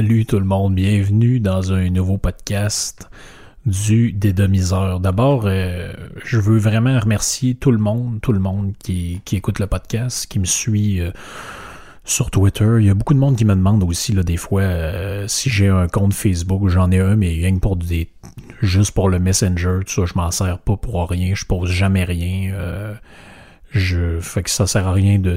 [0.00, 3.10] Salut tout le monde, bienvenue dans un nouveau podcast
[3.66, 4.98] du Dédomiseur.
[4.98, 5.92] D'abord, euh,
[6.24, 10.38] je veux vraiment remercier tout le monde, tout le monde qui, écoute le podcast, qui
[10.38, 11.10] me suit euh,
[12.02, 12.76] sur Twitter.
[12.78, 15.50] Il y a beaucoup de monde qui me demande aussi, là, des fois, euh, si
[15.50, 16.66] j'ai un compte Facebook.
[16.68, 18.08] J'en ai un, mais rien que pour des.
[18.62, 21.34] juste pour le Messenger, tout ça, je m'en sers pas pour rien.
[21.34, 22.54] Je pose jamais rien.
[23.70, 25.36] je fait que ça sert à rien de-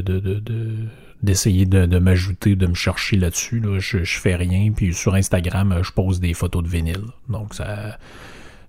[1.24, 3.60] d'essayer de, de m'ajouter, de me chercher là-dessus.
[3.60, 3.80] Là.
[3.80, 4.72] Je, je fais rien.
[4.76, 7.06] Puis sur Instagram, euh, je pose des photos de vinyle.
[7.30, 7.98] Donc ça.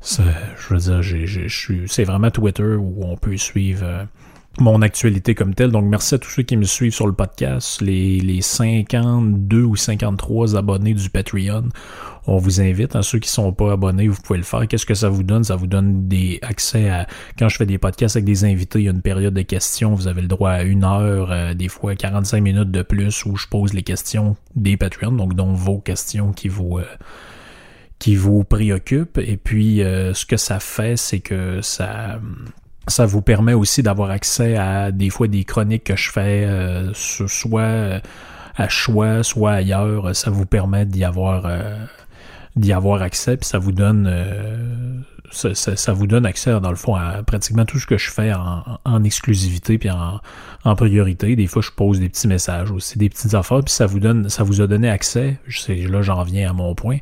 [0.00, 0.22] ça
[0.56, 1.88] je veux dire.
[1.88, 4.06] C'est vraiment Twitter où on peut suivre.
[4.60, 5.70] Mon actualité comme telle.
[5.70, 9.76] Donc, merci à tous ceux qui me suivent sur le podcast, les, les 52 ou
[9.76, 11.68] 53 abonnés du Patreon.
[12.26, 12.96] On vous invite.
[12.96, 14.66] À ceux qui sont pas abonnés, vous pouvez le faire.
[14.66, 15.44] Qu'est-ce que ça vous donne?
[15.44, 17.06] Ça vous donne des accès à...
[17.38, 19.94] Quand je fais des podcasts avec des invités, il y a une période de questions.
[19.94, 23.36] Vous avez le droit à une heure, euh, des fois 45 minutes de plus où
[23.36, 26.78] je pose les questions des Patreons, donc dont vos questions qui vous...
[26.78, 26.84] euh,
[27.98, 29.18] qui vous préoccupent.
[29.18, 32.20] Et puis, euh, ce que ça fait, c'est que ça
[32.86, 36.92] ça vous permet aussi d'avoir accès à des fois des chroniques que je fais euh,
[36.94, 38.00] so- soit euh,
[38.56, 40.14] à choix, soit ailleurs.
[40.14, 41.76] Ça vous permet d'y avoir euh,
[42.56, 45.00] d'y avoir accès, puis ça vous donne euh,
[45.32, 48.32] ça, ça- vous donne accès dans le fond à pratiquement tout ce que je fais
[48.32, 50.20] en, en exclusivité puis en,
[50.64, 51.34] en priorité.
[51.34, 54.28] Des fois, je pose des petits messages aussi, des petites affaires, puis ça vous donne,
[54.28, 55.38] ça vous a donné accès.
[55.68, 56.98] Là, j'en viens à mon point.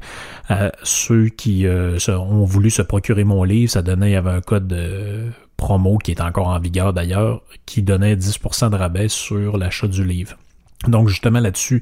[0.49, 4.31] À ceux qui euh, ont voulu se procurer mon livre, ça donnait, il y avait
[4.31, 5.26] un code de
[5.62, 10.05] promo qui est encore en vigueur d'ailleurs, qui donnait 10% de rabais sur l'achat du
[10.05, 10.37] livre.
[10.89, 11.81] Donc justement là-dessus,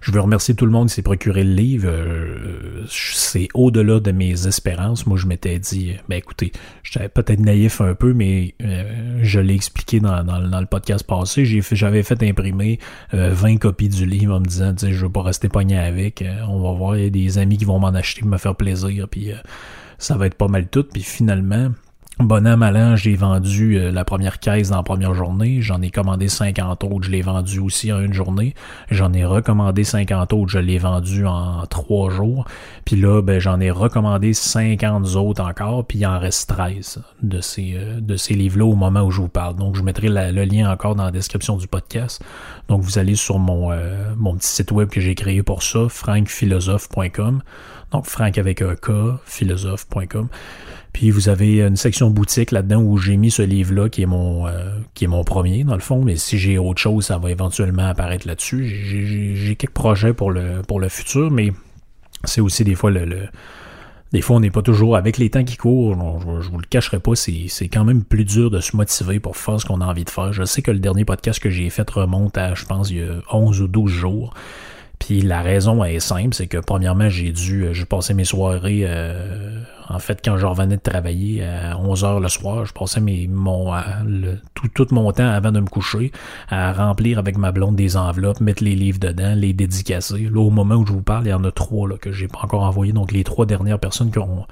[0.00, 1.88] je veux remercier tout le monde qui s'est procuré le livre.
[1.90, 5.04] Euh, c'est au-delà de mes espérances.
[5.06, 6.52] Moi, je m'étais dit, ben écoutez,
[6.84, 11.44] j'étais peut-être naïf un peu, mais euh, je l'ai expliqué dans, le podcast passé.
[11.44, 12.78] J'avais fait imprimer
[13.14, 16.22] euh, 20 copies du livre en me disant, je veux pas rester pogné avec.
[16.22, 18.38] Euh, on va voir, il y a des amis qui vont m'en acheter pour me
[18.38, 19.36] faire plaisir, puis euh,
[19.98, 20.84] ça va être pas mal tout.
[20.84, 21.72] Puis finalement,
[22.18, 25.60] Bon an, mal an, j'ai vendu euh, la première caisse dans la première journée.
[25.60, 28.54] J'en ai commandé 50 autres, je l'ai vendu aussi en une journée.
[28.90, 32.46] J'en ai recommandé 50 autres, je l'ai vendu en trois jours.
[32.86, 37.42] Puis là, ben, j'en ai recommandé 50 autres encore, puis il en reste 13 de
[37.42, 39.56] ces, euh, de ces livres-là au moment où je vous parle.
[39.56, 42.24] Donc, je mettrai le lien encore dans la description du podcast.
[42.68, 47.42] Donc, vous allez sur mon, euh, petit site web que j'ai créé pour ça, frankphilosophe.com.
[47.92, 50.28] Donc, frank avec un K, philosophe.com.
[50.96, 54.46] Puis vous avez une section boutique là-dedans où j'ai mis ce livre-là qui est mon
[54.46, 56.02] euh, qui est mon premier dans le fond.
[56.02, 58.64] Mais si j'ai autre chose, ça va éventuellement apparaître là-dessus.
[58.66, 61.52] J'ai- quelques projets pour le futur, mais
[62.24, 63.28] c'est aussi des fois le,
[64.12, 66.18] des fois on n'est pas toujours avec les temps qui courent.
[66.18, 69.36] je, je vous le cacherai pas, c'est quand même plus dur de se motiver pour
[69.36, 70.32] faire ce qu'on a envie de faire.
[70.32, 73.02] Je sais que le dernier podcast que j'ai fait remonte à, je pense, il y
[73.02, 74.32] a 11 ou 12 jours.
[74.98, 78.82] Puis la raison est simple, c'est que premièrement, j'ai dû, euh, j'ai passé mes soirées,
[78.84, 83.00] euh, en fait, quand je revenais de travailler à 11 heures le soir, je passais
[83.00, 83.72] mes, mon,
[84.54, 86.10] tout, tout mon temps avant de me coucher
[86.48, 90.28] à remplir avec ma blonde des enveloppes, mettre les livres dedans, les dédicacer.
[90.32, 92.26] Là, au moment où je vous parle, il y en a trois là, que j'ai
[92.26, 92.92] pas encore envoyé.
[92.92, 94.46] Donc les trois dernières personnes qui ont,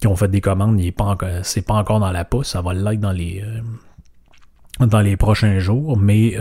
[0.00, 2.60] qui ont fait des commandes, il pas encore, c'est pas encore dans la poste, ça
[2.60, 6.34] va l'être dans les, euh, dans les prochains jours, mais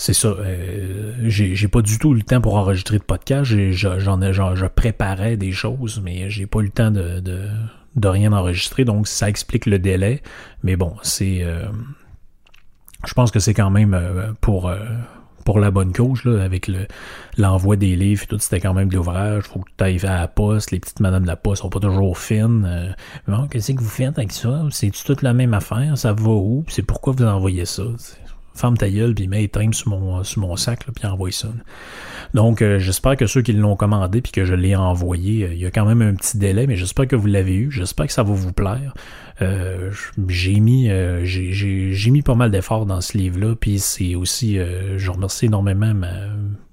[0.00, 0.28] c'est ça.
[0.28, 3.50] euh, j'ai pas du tout eu le temps pour enregistrer de podcast.
[3.70, 7.50] J'en ai, je préparais des choses, mais j'ai pas eu le temps de,
[8.02, 8.86] rien enregistrer.
[8.86, 10.22] Donc ça explique le délai.
[10.62, 11.40] Mais bon, c'est.
[11.42, 11.66] euh,
[13.06, 14.70] je pense que c'est quand même euh, pour.
[14.70, 16.86] la bonne cause, là, avec le
[17.36, 19.42] l'envoi des livres et tout, c'était quand même de l'ouvrage.
[19.44, 20.70] Faut que tu ailles à la poste.
[20.70, 22.94] Les petites madames de la poste sont pas toujours fines.
[23.28, 24.62] Bon, qu'est-ce que vous faites avec ça?
[24.70, 25.98] C'est-tu toute la même affaire?
[25.98, 26.64] Ça va où?
[26.68, 27.82] C'est pourquoi vous envoyez ça?
[28.60, 31.48] Ferme ta puis mets les sur mon, sur mon sac, puis envoie ça.
[32.34, 35.60] Donc, euh, j'espère que ceux qui l'ont commandé, puis que je l'ai envoyé, euh, il
[35.60, 37.70] y a quand même un petit délai, mais j'espère que vous l'avez eu.
[37.70, 38.94] J'espère que ça va vous plaire.
[39.42, 39.90] Euh,
[40.28, 45.10] j'ai mis euh, mis pas mal d'efforts dans ce livre-là, puis c'est aussi euh, je
[45.10, 46.12] remercie énormément ma,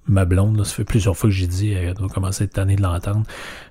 [0.07, 2.81] ma blonde, ça fait plusieurs fois que j'ai dit, elle doit commencer cette année de
[2.81, 3.23] l'entendre,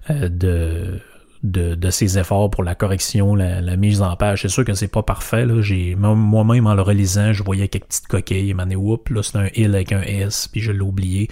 [0.09, 0.99] de
[1.47, 4.43] de, de ses efforts pour la correction, la, mise en page.
[4.43, 5.47] C'est sûr que c'est pas parfait.
[5.47, 5.55] Là.
[5.97, 8.51] Moi-même, en le relisant, je voyais quelques petites coquilles.
[8.51, 11.29] Et m'en oups, là, c'est un il avec un S, puis je l'ai oublié.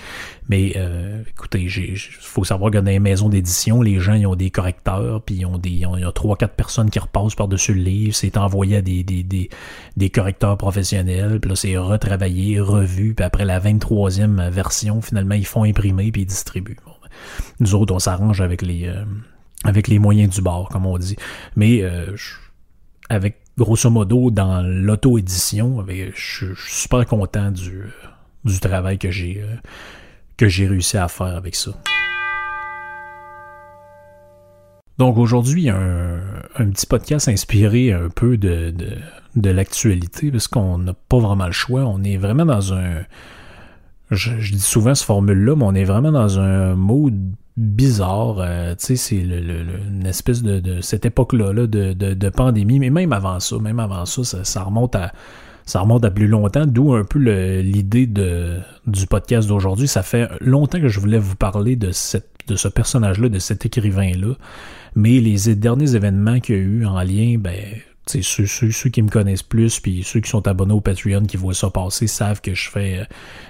[0.49, 4.37] Mais euh, écoutez, il faut savoir que dans les maisons d'édition, les gens ils ont
[4.37, 5.71] des correcteurs, puis ils ont des.
[5.71, 8.15] il y a trois, quatre personnes qui repassent par-dessus le livre.
[8.15, 9.49] C'est envoyé à des, des, des,
[9.97, 15.47] des correcteurs professionnels, puis là, c'est retravaillé, revu, puis après la 23e version, finalement, ils
[15.47, 16.77] font imprimer puis ils distribuent.
[16.85, 16.93] Ben,
[17.61, 18.87] nous autres, on s'arrange avec les.
[18.87, 19.05] Euh,
[19.65, 21.17] avec les moyens du bord, comme on dit.
[21.57, 22.15] Mais euh,
[23.09, 27.85] avec grosso modo dans l'auto-édition, je suis super content du,
[28.45, 29.57] du travail que j'ai euh,
[30.37, 31.73] que j'ai réussi à faire avec ça.
[34.99, 36.21] Donc aujourd'hui, un,
[36.57, 38.73] un petit podcast inspiré un peu de,
[39.35, 41.83] de, l'actualité, parce qu'on n'a pas vraiment le choix.
[41.83, 43.03] On est vraiment dans un.
[44.11, 48.37] Je dis souvent cette formule-là, mais on est vraiment dans un mode bizarre.
[48.39, 52.91] Euh, tu sais, c'est le, une espèce de, cette époque-là là, de, de, pandémie, mais
[52.91, 55.13] même avant ça, même avant ça, ça, remonte à
[55.67, 57.19] ça remonte à plus longtemps, d'où un peu
[57.61, 59.89] l'idée de du podcast d'aujourd'hui.
[59.89, 63.65] Ça fait longtemps que je voulais vous parler de cette de ce personnage-là, de cet
[63.65, 64.35] écrivain-là,
[64.95, 67.57] mais les derniers événements qu'il y a eu en lien, ben
[68.07, 71.37] ceux, ceux, ceux, qui me connaissent plus, puis ceux qui sont abonnés au Patreon, qui
[71.37, 73.05] voient ça passer, savent que je fais euh,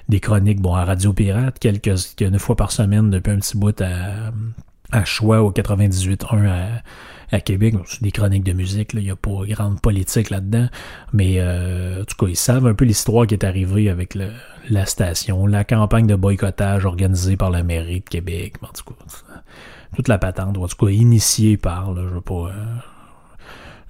[0.08, 3.78] des chroniques bon, à Radio Pirate, quelques, une fois par semaine depuis un petit bout
[3.80, 4.32] à,
[4.92, 6.82] à Choix au 98.1 à,
[7.34, 7.74] à Québec.
[7.86, 10.68] C'est des chroniques de musique, il n'y a pas grande politique là-dedans.
[11.12, 14.30] Mais euh, en tout cas, ils savent un peu l'histoire qui est arrivée avec le,
[14.70, 18.54] la station, la campagne de boycottage organisée par la mairie de Québec.
[18.62, 19.04] En tout cas,
[19.96, 22.50] toute la patente, en tout cas, initiée par, là, je veux pas.
[22.50, 22.93] Euh,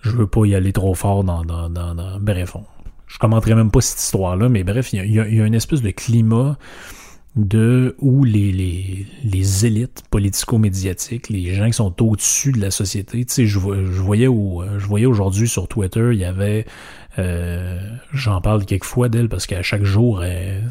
[0.05, 2.21] je veux pas y aller trop fort dans, dans, dans, dans...
[2.21, 2.57] bref,
[3.07, 6.59] je commenterai même pas cette histoire-là, mais bref, il y a, une espèce de climat
[7.37, 9.07] de où les,
[9.65, 15.07] élites politico-médiatiques, les gens qui sont au-dessus de la société, tu sais, je, voyais voyais
[15.07, 16.65] aujourd'hui sur Twitter, il y avait,
[17.19, 17.81] euh,
[18.13, 20.23] j'en parle quelquefois d'elle parce qu'à chaque jour,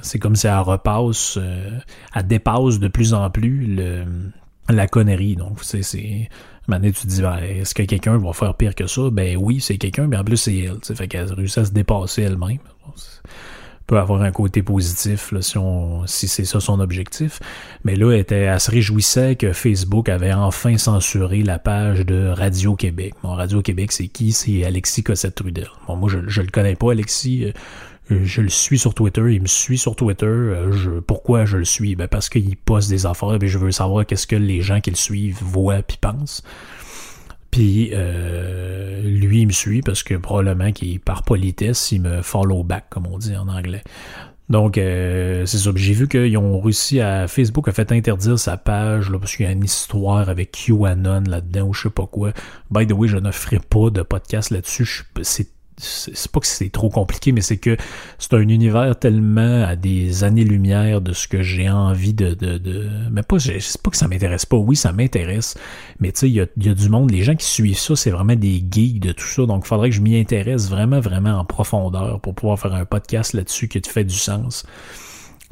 [0.03, 1.79] c'est comme si elle repasse, euh,
[2.15, 4.05] elle dépasse de plus en plus le,
[4.69, 5.35] la connerie.
[5.35, 6.29] Donc, c'est, c'est,
[6.67, 9.09] Maintenant, tu te dis, ben, est-ce que quelqu'un va faire pire que ça?
[9.11, 10.79] Ben oui, c'est quelqu'un, mais en plus, c'est elle.
[10.79, 12.59] T'sais, fait qu'elle a réussi à se dépasser elle-même.
[13.85, 15.57] peut avoir un côté positif là, si,
[16.05, 17.41] si c'est ça son objectif.
[17.83, 22.29] Mais là, elle, était, elle se réjouissait que Facebook avait enfin censuré la page de
[22.29, 23.13] Radio-Québec.
[23.23, 24.31] Bon, Radio-Québec, c'est qui?
[24.31, 25.67] C'est Alexis Cossette-Trudel.
[25.87, 27.51] Bon, moi, je, je le connais pas, Alexis.
[28.11, 30.25] Euh, je le suis sur Twitter, il me suit sur Twitter.
[30.25, 31.95] Euh, pourquoi je le suis?
[31.95, 34.89] Ben parce qu'il poste des affaires et je veux savoir qu'est-ce que les gens qui
[34.89, 36.43] le suivent voient puis pensent.
[37.49, 42.63] Puis euh, lui, il me suit parce que probablement qu'il par politesse, il me follow
[42.63, 43.83] back, comme on dit en anglais.
[44.49, 45.71] Donc, c'est ça.
[45.73, 47.27] J'ai vu qu'ils ont réussi à.
[47.27, 51.23] Facebook a fait interdire sa page là, parce qu'il y a une histoire avec QAnon
[51.27, 52.33] là-dedans ou je sais pas quoi.
[52.69, 55.05] By the way, je ne ferai pas de podcast là-dessus.
[55.21, 55.52] C'est
[55.83, 57.77] c'est pas que c'est trop compliqué, mais c'est que
[58.17, 62.89] c'est un univers tellement à des années-lumière de ce que j'ai envie de, de, de...
[63.11, 64.57] Mais pas, c'est pas que ça m'intéresse pas.
[64.57, 65.55] Oui, ça m'intéresse.
[65.99, 67.11] Mais tu sais, il y a, y a, du monde.
[67.11, 69.45] Les gens qui suivent ça, c'est vraiment des geeks de tout ça.
[69.45, 72.85] Donc, il faudrait que je m'y intéresse vraiment, vraiment en profondeur pour pouvoir faire un
[72.85, 74.65] podcast là-dessus qui fait du sens.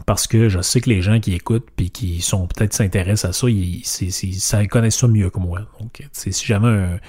[0.05, 3.33] Parce que je sais que les gens qui écoutent puis qui sont peut-être s'intéressent à
[3.33, 5.61] ça, ils, connaissent ça mieux que moi.
[5.79, 6.99] Donc, si jamais un,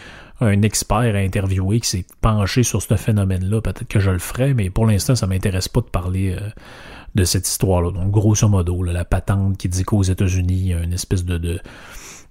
[0.44, 4.54] un expert à interviewer qui s'est penché sur ce phénomène-là, peut-être que je le ferai,
[4.54, 6.48] mais pour l'instant, ça m'intéresse pas de parler euh,
[7.14, 7.90] de cette histoire-là.
[7.90, 11.38] Donc, grosso modo, la patente qui dit qu'aux États-Unis, il y a une espèce de,
[11.38, 11.60] de,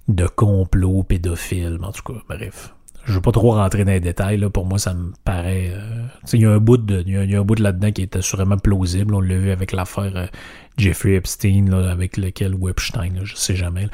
[0.08, 2.74] de complot pédophile, en tout cas, bref.
[3.04, 4.48] Je veux pas trop rentrer dans les détails, là.
[4.48, 5.72] Pour moi, ça me paraît.
[5.74, 7.02] Euh, il y a un bout de.
[7.02, 9.14] Y, a un bout de là-dedans qui est assurément plausible.
[9.14, 10.26] On l'a vu avec l'affaire euh,
[10.76, 13.88] Jeffrey Epstein, avec lequel Webstein, je sais jamais,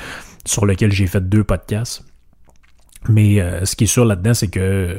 [0.44, 2.04] sur lequel j'ai fait deux podcasts.
[3.08, 4.98] Mais euh, ce qui est sûr là-dedans, c'est que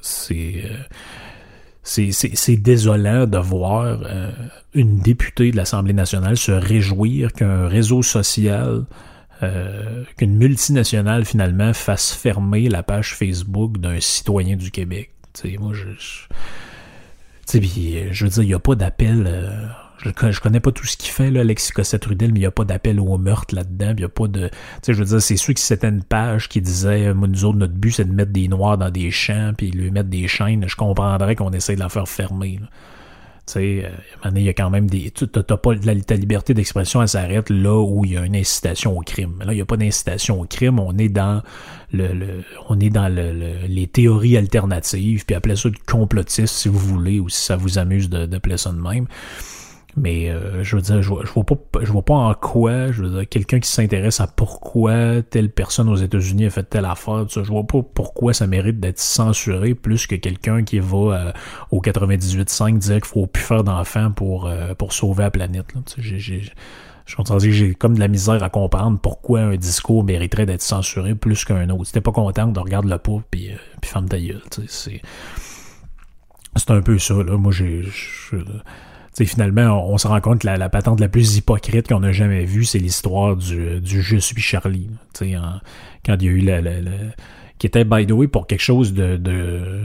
[0.00, 0.76] c'est euh,
[1.84, 4.30] c'est désolant de voir euh,
[4.74, 8.84] une députée de l'Assemblée nationale se réjouir qu'un réseau social,
[10.16, 15.12] qu'une multinationale finalement fasse fermer la page Facebook d'un citoyen du Québec.
[15.32, 17.58] sais moi, je, je,
[18.10, 21.10] je veux dire, il n'y a pas d'appel je, je connais pas tout ce qu'il
[21.10, 24.04] fait, là, Alexis Cossette-Rudel, mais il n'y a pas d'appel au meurtre là-dedans, il n'y
[24.04, 24.48] a pas de...
[24.48, 27.44] Tu sais, je veux dire, c'est sûr que c'était une page qui disait, moi, nous
[27.44, 30.28] autres, notre but, c'est de mettre des noirs dans des champs, puis lui mettre des
[30.28, 32.68] chaînes, je comprendrais qu'on essaie de la faire fermer, là.
[33.48, 33.90] Tu sais,
[34.26, 35.10] euh, il y a quand même des.
[35.10, 38.36] Tu n'as pas la, ta liberté d'expression, elle s'arrête là où il y a une
[38.36, 39.36] incitation au crime.
[39.42, 40.78] Là, il n'y a pas d'incitation au crime.
[40.78, 41.42] On est dans
[41.90, 46.68] le, le on est dans le, les théories alternatives, puis appelez ça du complotisme si
[46.68, 49.06] vous voulez, ou si ça vous amuse de, de ça de même.
[49.96, 52.92] Mais euh, je veux dire, je vois, je vois pas je vois pas en quoi,
[52.92, 56.84] je veux dire, quelqu'un qui s'intéresse à pourquoi telle personne aux États-Unis a fait telle
[56.84, 61.32] affaire, je vois pas pourquoi ça mérite d'être censuré plus que quelqu'un qui va euh,
[61.70, 65.66] au 98.5 dire qu'il faut plus faire d'enfants pour euh, pour sauver la planète.
[65.96, 66.42] J'ai, j'ai,
[67.06, 71.44] je j'ai comme de la misère à comprendre pourquoi un discours mériterait d'être censuré plus
[71.44, 71.90] qu'un autre.
[71.90, 74.42] T'es pas content, de regarde le pot puis, puis ferme ta gueule.
[74.68, 75.00] C'est,
[76.54, 77.36] c'est un peu ça, là.
[77.38, 77.82] Moi, j'ai
[79.26, 82.64] finalement, on, se rend compte que la, patente la plus hypocrite qu'on a jamais vue,
[82.64, 84.88] c'est l'histoire du, du Je suis Charlie.
[85.18, 86.60] quand il y a eu la,
[87.58, 89.82] qui était, by the way, pour quelque chose de, de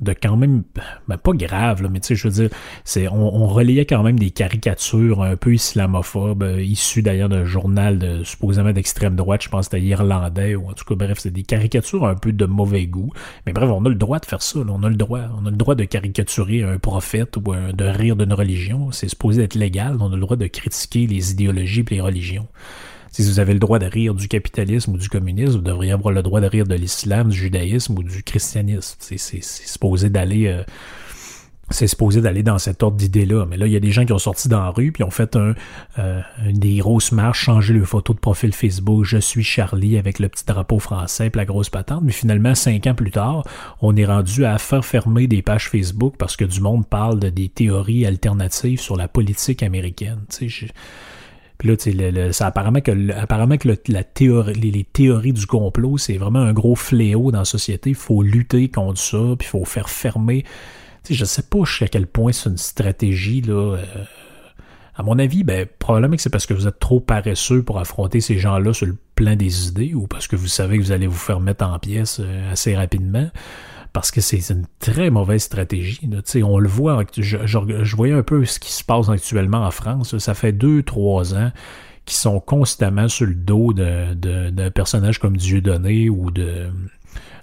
[0.00, 0.62] de quand même,
[1.08, 4.02] ben pas grave, là, mais tu sais, je veux dire, c'est, on, on, relayait quand
[4.02, 9.42] même des caricatures un peu islamophobes, euh, issues d'ailleurs d'un journal de, supposément d'extrême droite,
[9.42, 12.32] je pense que c'était irlandais, ou en tout cas, bref, c'est des caricatures un peu
[12.32, 13.12] de mauvais goût.
[13.46, 15.22] Mais bref, on a le droit de faire ça, on a le droit.
[15.40, 18.90] On a le droit de caricaturer un prophète ou de rire d'une religion.
[18.92, 22.48] C'est supposé être légal, on a le droit de critiquer les idéologies et les religions.
[23.16, 26.12] Si vous avez le droit de rire du capitalisme ou du communisme, vous devriez avoir
[26.12, 28.96] le droit de rire de l'islam, du judaïsme ou du christianisme.
[29.00, 30.48] C'est supposé d'aller...
[30.48, 30.62] Euh,
[31.70, 33.46] c'est supposé d'aller dans cet ordre d'idées-là.
[33.46, 35.10] Mais là, il y a des gens qui ont sorti dans la rue, puis ont
[35.10, 35.54] fait un,
[35.98, 36.20] euh,
[36.52, 40.44] des grosses marches, changé le photo de profil Facebook, je suis Charlie avec le petit
[40.44, 42.02] drapeau français, puis la grosse patente.
[42.04, 43.44] Mais finalement, cinq ans plus tard,
[43.80, 47.30] on est rendu à faire fermer des pages Facebook parce que du monde parle de
[47.30, 50.18] des théories alternatives sur la politique américaine.
[50.28, 50.66] Tu sais,
[51.58, 57.30] puis là, sais, ça apparemment que, les, théories du complot, c'est vraiment un gros fléau
[57.30, 57.90] dans la société.
[57.90, 60.42] Il faut lutter contre ça, puis il faut faire fermer.
[61.02, 63.42] Tu sais, je sais pas jusqu'à quel point c'est une stratégie.
[63.48, 63.78] Euh,
[64.94, 68.20] à mon avis, ben, probablement que c'est parce que vous êtes trop paresseux pour affronter
[68.20, 71.06] ces gens-là sur le plan des idées, ou parce que vous savez que vous allez
[71.06, 73.30] vous faire mettre en pièces euh, assez rapidement
[73.96, 76.06] parce que c'est une très mauvaise stratégie.
[76.44, 80.18] On le voit, je, voyais un peu ce qui se passe actuellement en France.
[80.18, 81.50] Ça fait deux, trois ans
[82.04, 86.66] qu'ils sont constamment sur le dos d'un personnage comme Dieudonné ou de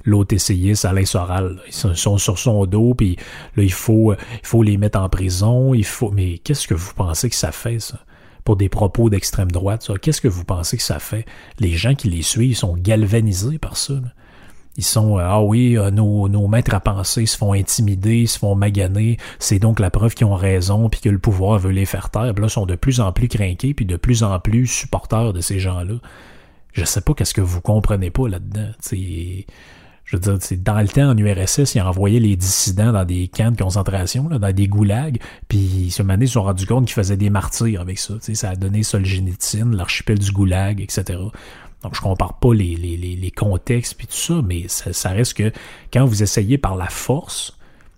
[0.06, 1.60] l'autre essayiste Alain Soral.
[1.66, 3.18] Ils sont, sur son dos, puis
[3.58, 5.74] il faut, il faut les mettre en prison.
[5.74, 6.12] Il faut.
[6.12, 8.00] Mais qu'est-ce que vous pensez que ça fait, ça?
[8.44, 11.26] Pour des propos d'extrême droite, Qu'est-ce que vous pensez que ça fait?
[11.58, 13.96] Les gens qui les suivent sont galvanisés par ça.
[14.78, 18.40] Ils sont euh, ah oui, euh, nos, nos maîtres à penser se font intimider, se
[18.40, 21.86] font maganer, c'est donc la preuve qu'ils ont raison puis que le pouvoir veut les
[21.86, 22.34] faire taire.
[22.34, 25.60] Là, sont de plus en plus craqués puis de plus en plus supporters de ces
[25.60, 25.96] gens-là.
[26.74, 28.72] Je sais pas qu'est-ce que vous comprenez pas là-dedans.
[30.06, 33.52] Je veux dire, dans le temps, en URSS, ils envoyaient les dissidents dans des camps
[33.52, 36.96] de concentration, là, dans des goulags, puis ce moment ils se sont rendus compte qu'ils
[36.96, 38.16] faisaient des martyrs avec ça.
[38.20, 41.20] Ça a donné Solzhenitsyn, l'archipel du goulag, etc.
[41.84, 45.52] Donc, je compare pas les, les, contextes puis tout ça, mais ça, reste que
[45.92, 47.58] quand vous essayez par la force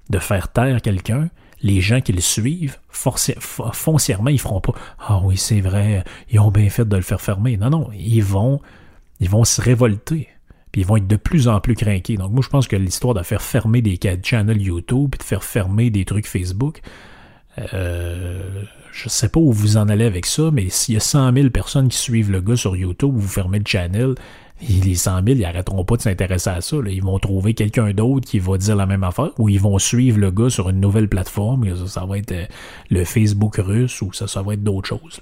[0.10, 1.30] de faire taire quelqu'un,
[1.62, 6.51] les gens qui le suivent, foncièrement, ils feront pas Ah oui, c'est vrai, ils ont
[6.51, 7.58] bien fait de le faire fermer.
[7.58, 8.60] Non, non, ils vont,
[9.44, 10.30] se révolter.
[10.72, 12.18] Puis ils vont être de plus en plus craqués.
[12.18, 15.44] Donc, moi, je pense que l'histoire de faire fermer des channels YouTube et de faire
[15.44, 16.82] fermer des trucs Facebook,
[17.74, 18.63] euh,
[18.96, 21.50] je sais pas où vous en allez avec ça, mais s'il y a 100 000
[21.50, 24.16] personnes qui suivent le gars sur YouTube, vous fermez le channel,
[24.62, 26.78] les 100 000, ils arrêteront pas de s'intéresser à ça.
[26.88, 30.18] Ils vont trouver quelqu'un d'autre qui va dire la même affaire, ou ils vont suivre
[30.18, 32.46] le gars sur une nouvelle plateforme, ça, va être euh,
[32.90, 35.20] le Facebook russe, ou ça, ça va être d'autres choses.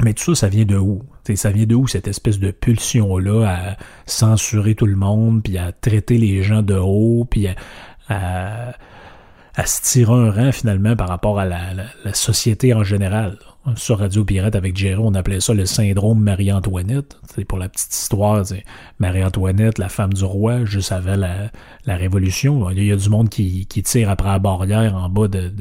[0.00, 1.02] Mais tout ça, ça vient de où?
[1.36, 5.70] ça vient de où cette espèce de pulsion-là à censurer tout le monde, puis à
[5.70, 7.46] traiter les gens de haut, puis
[8.08, 8.74] à
[9.66, 11.68] se tirer un rang finalement par rapport à la,
[12.14, 13.38] société en général.
[13.76, 17.16] Sur Radio Pirate avec Jerry, on appelait ça le syndrome Marie-Antoinette.
[17.32, 18.42] C'est pour la petite histoire,
[18.98, 21.50] Marie-Antoinette, la femme du roi, juste avant la,
[21.86, 22.70] Révolution.
[22.70, 25.52] Il y a du monde qui, tire après la barrière en bas de,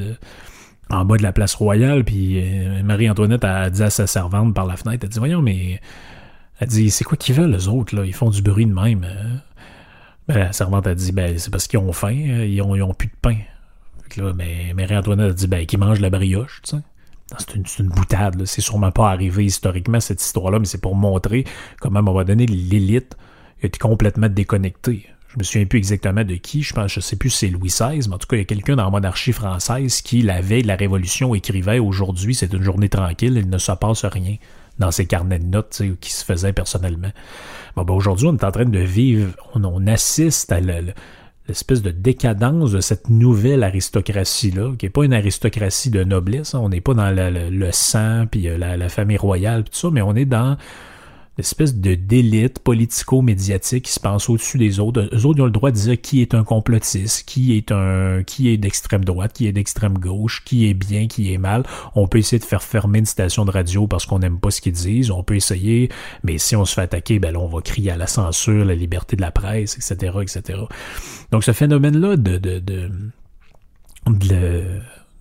[0.89, 4.65] en bas de la place royale, puis euh, Marie-Antoinette a dit à sa servante par
[4.65, 5.79] la fenêtre, elle dit, voyons, mais...
[6.59, 8.05] Elle dit, c'est quoi qu'ils veulent, les autres, là?
[8.05, 9.03] Ils font du bruit de même.
[9.03, 9.41] Hein?
[10.27, 12.43] Ben, la servante a dit, ben, c'est parce qu'ils ont faim, hein?
[12.43, 13.37] ils ont, ils ont plus de pain
[14.17, 16.61] mais Marie-Antoinette a dit ben, qu'il mange la brioche.
[17.37, 21.45] C'est une, boutade, c'est sûrement pas arrivé historiquement cette histoire-là, mais c'est pour montrer
[21.79, 23.15] comment à un moment donné l'élite
[23.61, 25.05] est complètement déconnectée.
[25.29, 27.69] je me souviens plus exactement de qui, je pense, je sais plus si c'est Louis
[27.69, 30.41] XVI, mais en tout cas, il y a quelqu'un dans la monarchie française qui, la
[30.41, 34.35] veille de la Révolution, écrivait aujourd'hui, c'est une journée tranquille, il ne se passe rien
[34.79, 37.11] dans ses carnets de notes qui se faisaient personnellement.
[37.77, 40.59] Ben aujourd'hui, on est en train de vivre, on, assiste à
[41.51, 46.59] l'espèce de décadence de cette nouvelle aristocratie-là, qui n'est pas une aristocratie de noblesse, hein.
[46.61, 50.01] on n'est pas dans le, sang, puis euh, la, la famille royale, tout ça, mais
[50.01, 50.57] on est dans
[51.37, 55.09] espèce de d'élite politico-médiatique qui se pense au-dessus des autres.
[55.13, 58.23] Eux autres, ils ont le droit de dire qui est un complotiste, qui est un,
[58.23, 61.63] qui est d'extrême droite, qui est d'extrême gauche, qui est bien, qui est mal.
[61.95, 64.61] On peut essayer de faire fermer une station de radio parce qu'on n'aime pas ce
[64.61, 65.09] qu'ils disent.
[65.09, 65.89] On peut essayer,
[66.23, 68.75] mais si on se fait attaquer, ben là, on va crier à la censure, la
[68.75, 70.59] liberté de la presse, etc., etc.
[71.31, 72.91] Donc, ce phénomène-là de, de, de,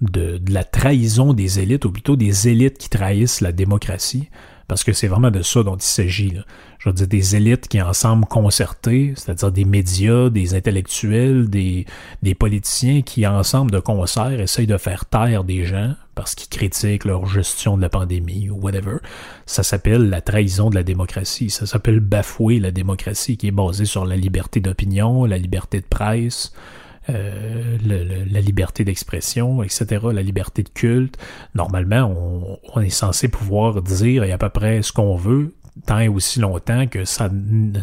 [0.00, 4.28] de la trahison des élites, ou plutôt des élites qui trahissent la démocratie,
[4.70, 6.32] parce que c'est vraiment de ça dont il s'agit.
[6.78, 11.86] Je veux dire, des élites qui ensemble concertées, c'est-à-dire des médias, des intellectuels, des,
[12.22, 17.04] des politiciens qui ensemble de concert essayent de faire taire des gens parce qu'ils critiquent
[17.04, 18.98] leur gestion de la pandémie ou whatever.
[19.44, 21.50] Ça s'appelle la trahison de la démocratie.
[21.50, 25.86] Ça s'appelle bafouer la démocratie qui est basée sur la liberté d'opinion, la liberté de
[25.86, 26.52] presse,
[27.08, 27.78] euh,
[28.30, 31.16] la liberté d'expression, etc., la liberté de culte.
[31.54, 35.54] Normalement, on, est censé pouvoir dire à peu près ce qu'on veut,
[35.86, 37.30] tant et aussi longtemps que ça,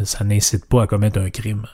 [0.04, 1.66] ça n'incite pas à commettre un crime.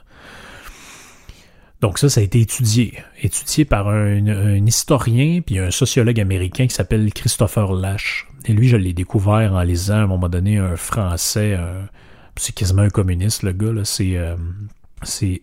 [1.81, 2.93] Donc ça, ça a été étudié.
[3.21, 8.25] Étudié par un, historien puis un sociologue américain qui s'appelle Christopher Lash.
[8.45, 11.57] Et lui, je l'ai découvert en lisant à un moment donné un français,
[12.37, 14.17] c'est quasiment un communiste, le gars, c'est...
[14.17, 14.35] Euh,
[15.05, 15.41] c'est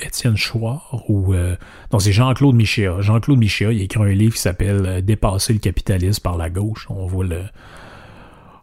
[0.00, 1.56] Étienne Chouard ou euh,
[1.92, 3.00] non c'est Jean-Claude Michéa.
[3.00, 6.50] Jean-Claude Michéa, il a écrit un livre qui s'appelle euh, Dépasser le capitalisme par la
[6.50, 6.86] gauche.
[6.90, 7.42] On voit le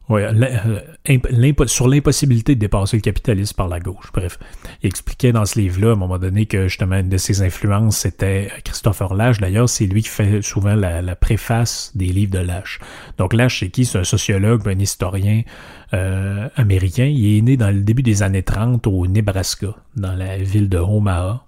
[0.10, 4.10] Ouais, euh, sur l'impossibilité de dépasser le capitalisme par la gauche.
[4.12, 4.40] Bref,
[4.82, 7.98] il expliquait dans ce livre-là, à un moment donné, que justement, une de ses influences,
[7.98, 9.38] c'était Christopher Lash.
[9.38, 12.80] D'ailleurs, c'est lui qui fait souvent la, préface des livres de Lash.
[13.20, 13.86] Donc, Lash, c'est qui?
[13.86, 15.44] C'est un sociologue, un historien
[15.94, 17.06] euh, américain.
[17.06, 20.80] Il est né dans le début des années 30 au Nebraska, dans la ville de
[20.80, 21.44] Omaha.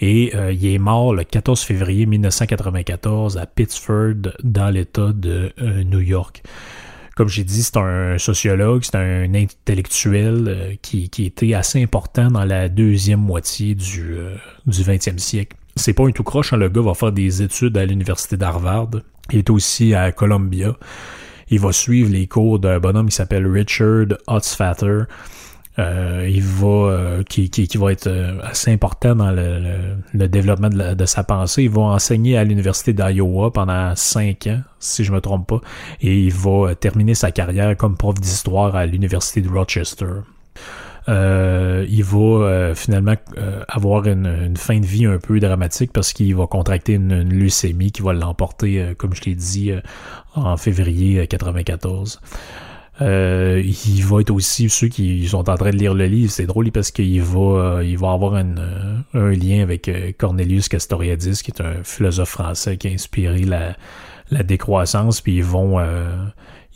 [0.00, 6.00] Et euh, il est mort le 14 février 1994 à Pittsford, dans l'État de New
[6.00, 6.44] York.
[7.16, 12.30] Comme j'ai dit, c'est un sociologue, c'est un intellectuel euh, qui, qui, était assez important
[12.30, 15.56] dans la deuxième moitié du, euh, du 20e siècle.
[15.76, 18.90] C'est pas un tout croche, hein, le gars va faire des études à l'université d'Harvard.
[19.30, 20.76] Il est aussi à Columbia.
[21.50, 25.02] Il va suivre les cours d'un bonhomme qui s'appelle Richard Hotzfatter,
[25.78, 30.28] euh, il va euh, qui, qui, qui, va être euh, assez important dans le, le,
[30.28, 31.62] développement de, sa pensée.
[31.62, 35.60] Il va enseigner à l'université d'Iowa pendant cinq ans, si je me trompe pas,
[36.00, 40.06] et il va terminer sa carrière comme prof d'histoire à l'université de Rochester.
[41.08, 43.14] Euh, il va finalement
[43.68, 47.32] avoir une, une, fin de vie un peu dramatique parce qu'il va contracter une, une,
[47.32, 49.72] leucémie qui va l'emporter, comme je l'ai dit,
[50.34, 52.20] en février 94.
[53.00, 56.30] Euh, il va être aussi ceux qui sont en train de lire le livre.
[56.30, 61.42] C'est drôle parce qu'il va, euh, il va avoir euh, un lien avec Cornelius Castoriadis,
[61.42, 63.74] qui est un philosophe français qui a inspiré la,
[64.30, 65.20] la décroissance.
[65.20, 65.78] Puis ils vont,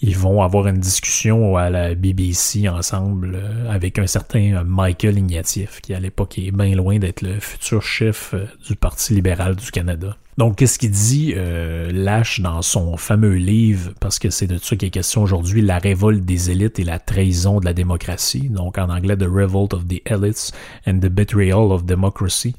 [0.01, 5.95] ils vont avoir une discussion à la BBC ensemble avec un certain Michael Ignatieff, qui
[5.95, 8.35] à l'époque est bien loin d'être le futur chef
[8.67, 10.17] du Parti libéral du Canada.
[10.37, 14.75] Donc, qu'est-ce qu'il dit euh, Lash dans son fameux livre, parce que c'est de ça
[14.75, 18.79] qu'il est question aujourd'hui, La révolte des élites et la trahison de la démocratie, donc
[18.79, 20.53] en anglais The Revolt of the Elites
[20.87, 22.57] and the Betrayal of Democracy.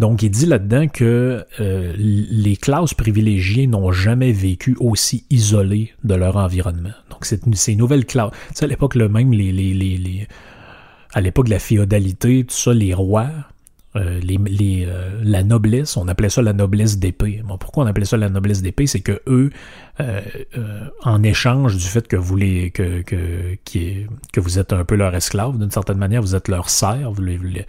[0.00, 6.14] Donc, il dit là-dedans que euh, les classes privilégiées n'ont jamais vécu aussi isolées de
[6.14, 6.94] leur environnement.
[7.10, 10.26] Donc, ces nouvelles classes, tu sais, à l'époque, le même, les, les, les,
[11.12, 13.28] à l'époque de la féodalité, tout ça, les rois,
[13.96, 17.42] euh, les, les, euh, la noblesse, on appelait ça la noblesse d'épée.
[17.44, 18.86] Bon, pourquoi on appelait ça la noblesse d'épée?
[18.86, 19.50] C'est que eux,
[21.02, 23.58] en échange du fait que vous les, que, que,
[24.32, 27.20] que vous êtes un peu leur esclave, d'une certaine manière, vous êtes leur serf, vous,
[27.20, 27.66] les,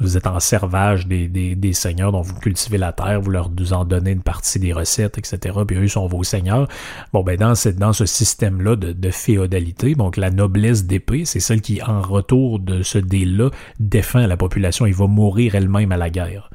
[0.00, 3.50] vous êtes en servage des, des, des, seigneurs dont vous cultivez la terre, vous leur
[3.72, 5.58] en donnez une partie des recettes, etc.
[5.66, 6.68] Puis eux sont vos seigneurs.
[7.12, 11.40] Bon, ben dans, cette, dans ce système-là de, de, féodalité, donc la noblesse d'épée, c'est
[11.40, 15.96] celle qui, en retour de ce deal-là, défend la population et va mourir elle-même à
[15.96, 16.50] la guerre.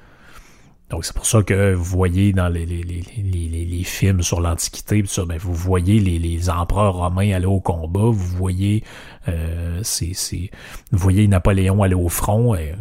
[0.89, 4.41] Donc c'est pour ça que vous voyez dans les, les, les, les, les films sur
[4.41, 8.83] l'Antiquité, ben, vous voyez les, les empereurs romains aller au combat, vous voyez
[9.27, 10.13] euh, c'est,
[10.91, 12.55] vous voyez Napoléon aller au front.
[12.55, 12.73] Et,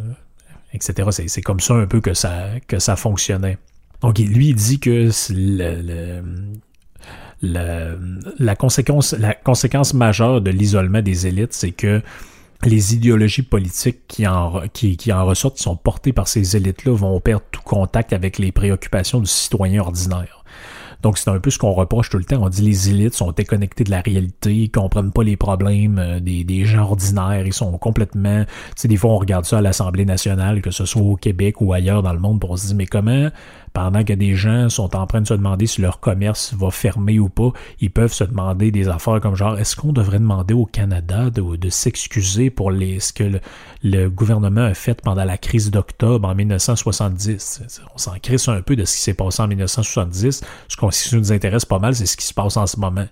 [0.79, 1.09] etc.
[1.27, 3.59] C'est comme ça un peu que ça, fonctionnait.
[4.01, 5.11] Donc lui, il dit que
[7.43, 12.01] la, conséquence, majeure de l'isolement des élites, c'est que
[12.65, 17.45] les idéologies politiques qui en, qui, en ressortent, sont portées par ces élites-là, vont perdre
[17.51, 20.45] tout contact avec les préoccupations du citoyen ordinaire.
[21.03, 22.43] Donc, c'est un peu ce qu'on reproche tout le temps.
[22.43, 26.21] On dit les élites sont déconnectées de la réalité, ils comprennent pas les problèmes euh,
[26.21, 28.45] des, gens ordinaires, ils sont complètement...
[28.45, 31.61] Tu sais, des fois, on regarde ça à l'Assemblée nationale, que ce soit au Québec
[31.61, 33.31] ou ailleurs dans le monde, pour se dit, mais comment
[33.73, 37.19] pendant que des gens sont en train de se demander si leur commerce va fermer
[37.19, 40.67] ou pas, ils peuvent se demander des affaires comme genre est-ce qu'on devrait demander au
[40.67, 43.41] Canada de, s'excuser pour ce que
[43.83, 47.63] le, gouvernement a fait pendant la crise d'octobre en 1970.
[47.95, 50.43] On s'en crisse un peu de ce qui s'est passé en 1970.
[50.69, 53.07] Ce, ce qui nous intéresse pas mal, c'est ce qui se passe en ce moment.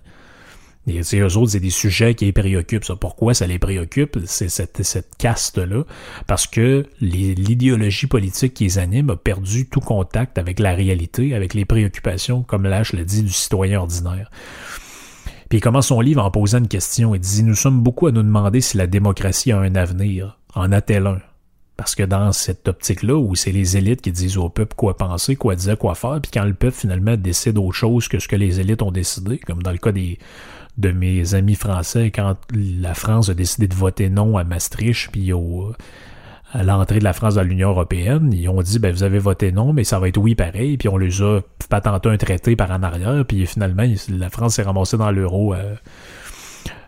[0.87, 2.93] Et eux autres, c'est des sujets qui les préoccupent.
[2.93, 4.19] Pourquoi ça les préoccupe?
[4.25, 4.81] C'est cette,
[5.17, 5.83] caste-là?
[6.27, 11.53] Parce que l'idéologie politique qui les anime a perdu tout contact avec la réalité, avec
[11.53, 14.31] les préoccupations, comme je l'ai dit, du citoyen ordinaire.
[15.49, 17.15] Puis il commence son livre en posant une question.
[17.15, 20.37] Il dit Nous sommes beaucoup à nous demander si la démocratie a un avenir.
[20.55, 21.19] En a-t-elle un?
[21.77, 25.35] Parce que dans cette optique-là, où c'est les élites qui disent au peuple quoi penser,
[25.35, 28.35] quoi dire, quoi faire, puis quand le peuple finalement décide autre chose que ce que
[28.35, 30.17] les élites ont décidé, comme dans le cas des,
[30.77, 35.33] de mes amis français quand la France a décidé de voter non à Maastricht, puis
[35.33, 35.71] au,
[36.53, 39.51] à l'entrée de la France dans l'Union européenne, ils ont dit ben vous avez voté
[39.51, 42.71] non, mais ça va être oui pareil, puis on les a patenté un traité par
[42.71, 45.75] en arrière, puis finalement la France s'est ramassée dans l'euro euh,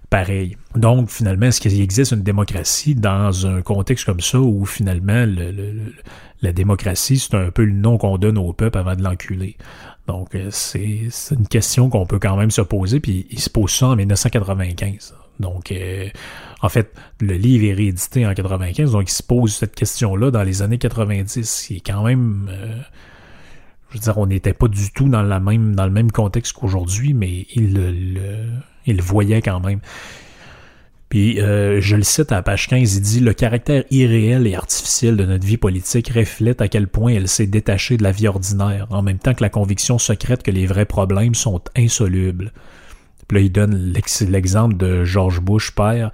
[0.10, 0.58] pareil.
[0.76, 5.26] Donc finalement, est-ce qu'il existe une démocratie dans un contexte comme ça où finalement
[6.41, 9.58] la démocratie c'est un peu le nom qu'on donne au peuple avant de l'enculer?
[10.10, 13.69] Donc, euh, c'est une question qu'on peut quand même se poser, puis il se pose
[13.69, 15.13] ça en 1995.
[15.39, 16.10] Donc, euh,
[16.63, 16.91] en fait,
[17.22, 20.80] le livre est réédité en 95, donc il se pose cette question-là dans les années
[20.80, 21.69] 90.
[21.69, 22.50] Il est quand même...
[22.52, 22.76] Euh,
[23.91, 26.54] je veux dire, on n'était pas du tout dans, la même, dans le même contexte
[26.54, 28.48] qu'aujourd'hui, mais il le,
[28.89, 29.80] il voyait quand même.
[31.10, 35.17] Puis euh, je le cite à page 15, il dit Le caractère irréel et artificiel
[35.17, 38.86] de notre vie politique reflète à quel point elle s'est détachée de la vie ordinaire,
[38.91, 42.52] en même temps que la conviction secrète que les vrais problèmes sont insolubles.
[43.28, 43.93] Puis là, il donne
[44.28, 46.12] l'exemple de George Bush, père,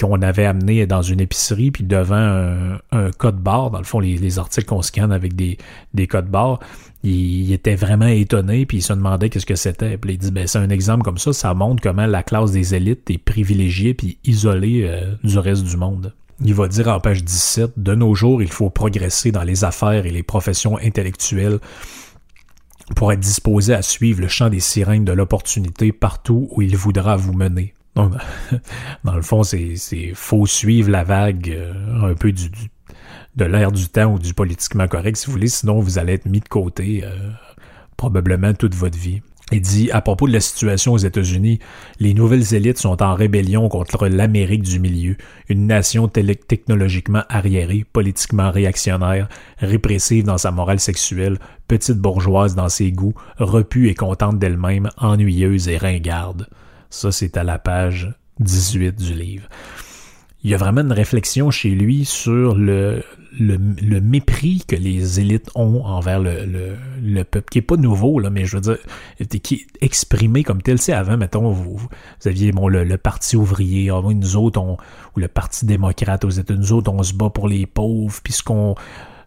[0.00, 4.00] qu'on avait amené dans une épicerie, puis devant un, un code barre, dans le fond,
[4.00, 5.58] les, les articles qu'on scanne avec des,
[5.94, 6.60] des codes barres,
[7.04, 9.98] il, était vraiment étonné, puis il se demandait qu'est-ce que c'était.
[9.98, 12.74] Puis il dit, ben c'est un exemple comme ça, ça montre comment la classe des
[12.74, 16.14] élites est privilégiée puis isolée euh, du reste du monde.
[16.44, 20.06] Il va dire en page 17, de nos jours, il faut progresser dans les affaires
[20.06, 21.58] et les professions intellectuelles
[22.96, 27.16] pour être disposé à suivre le champ des sirènes de l'opportunité partout où il voudra
[27.16, 27.74] vous mener.
[27.94, 28.12] Donc,
[29.04, 29.76] dans le fond, c'est
[30.14, 35.16] faut suivre la vague euh, un peu de l'ère du temps ou du politiquement correct,
[35.16, 37.30] si vous voulez, sinon vous allez être mis de côté euh,
[37.96, 39.20] probablement toute votre vie.
[39.50, 41.58] Il dit à propos de la situation aux États-Unis,
[42.00, 45.16] les nouvelles élites sont en rébellion contre l'Amérique du milieu,
[45.50, 49.28] une nation technologiquement arriérée, politiquement réactionnaire,
[49.58, 55.68] répressive dans sa morale sexuelle, petite bourgeoise dans ses goûts, repue et contente d'elle-même, ennuyeuse
[55.68, 56.48] et ringarde.
[56.92, 59.48] Ça, c'est à la page 18 du livre
[60.44, 63.04] il y a vraiment une réflexion chez lui sur le,
[63.38, 66.44] le, mépris que les élites ont envers le,
[67.00, 68.78] le, peuple, qui est pas nouveau, là, mais je veux dire,
[69.40, 70.78] qui est exprimé comme tel.
[70.78, 71.88] C'est avant, mettons, vous, vous
[72.28, 74.78] aviez bon, le, Parti ouvrier, ah, nous autres, on,
[75.16, 78.74] ou le Parti démocrate nous autres, on se bat pour les pauvres, puis ce qu'on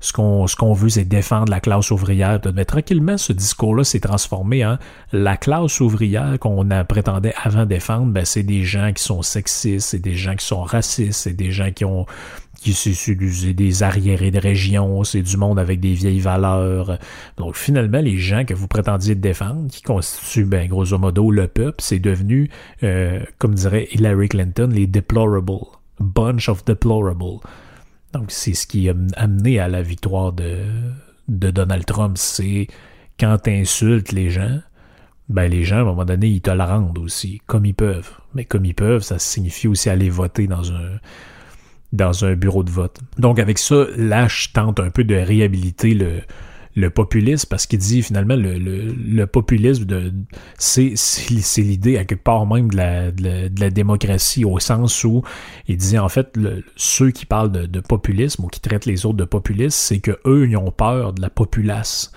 [0.05, 2.39] ce qu'on veut, c'est défendre la classe ouvrière.
[2.53, 4.77] Mais tranquillement, ce discours-là s'est transformé en
[5.11, 9.99] la classe ouvrière qu'on prétendait avant défendre, ben, c'est des gens qui sont sexistes, c'est
[9.99, 12.05] des gens qui sont racistes, c'est des gens qui ont
[12.65, 16.97] qui c'est des arriérés de région, c'est du monde avec des vieilles valeurs.
[17.37, 21.77] Donc finalement, les gens que vous prétendiez défendre, qui constituent ben, grosso modo le peuple,
[21.79, 22.49] c'est devenu,
[22.81, 25.65] euh, comme dirait Hillary Clinton, les deplorable,
[25.99, 27.39] bunch of deplorable.
[28.15, 30.63] Donc c'est ce qui a amené à la victoire de,
[31.27, 32.67] Donald Trump, c'est
[33.19, 34.61] quand tu insultes les gens,
[35.27, 38.11] ben les gens, à un moment donné, ils te la rendent aussi, comme ils peuvent.
[38.33, 43.01] Mais comme ils peuvent, ça signifie aussi aller voter dans un bureau de vote.
[43.17, 46.21] Donc avec ça, Lash tente un peu de réhabiliter le,
[46.75, 50.13] le populisme parce qu'il dit finalement le, le, populisme de
[50.57, 55.23] c'est c'est l'idée à quelque part même de la, de la, démocratie au sens où
[55.67, 56.37] il dit en fait
[56.75, 60.47] ceux qui parlent de, populisme ou qui traitent les autres de populistes c'est que eux
[60.47, 62.11] ils ont peur de la populace.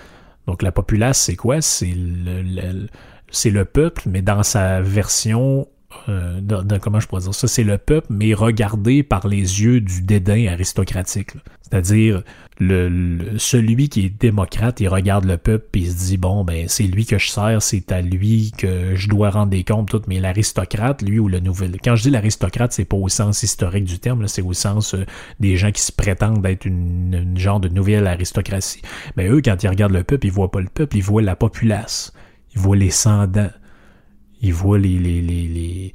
[0.46, 1.60] Donc la populace c'est quoi?
[1.60, 2.88] C'est le,
[3.30, 5.68] c'est le peuple mais dans sa version
[6.09, 6.40] euh,
[6.83, 10.46] comment je pourrais dire ça, c'est le peuple, mais regardé par les yeux du dédain
[10.46, 11.31] aristocratique.
[11.62, 12.22] C'est-à-dire,
[12.59, 16.66] le, celui qui est démocrate, il regarde le peuple et il se dit, bon, ben,
[16.68, 20.03] c'est lui que je sers, c'est à lui que je dois rendre des comptes, tout.
[20.09, 21.77] Mais l'aristocrate, lui, ou le nouvel...
[21.83, 25.07] Quand je dis l'aristocrate, c'est pas au sens historique du terme, c'est au sens euh,
[25.40, 28.83] des gens qui se prétendent d'être une, une genre de nouvelle aristocratie.
[29.16, 31.37] Mais eux, quand ils regardent le peuple, ils voient pas le peuple, ils voient la
[31.37, 32.12] populace.
[32.55, 33.51] Ils voient les sans-dents.
[34.40, 35.92] Ils voient les, les, les, les,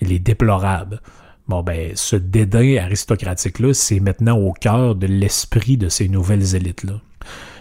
[0.00, 1.00] les déplorables.
[1.48, 7.00] Bon, ben, ce dédain aristocratique-là, c'est maintenant au cœur de l'esprit de ces nouvelles élites-là.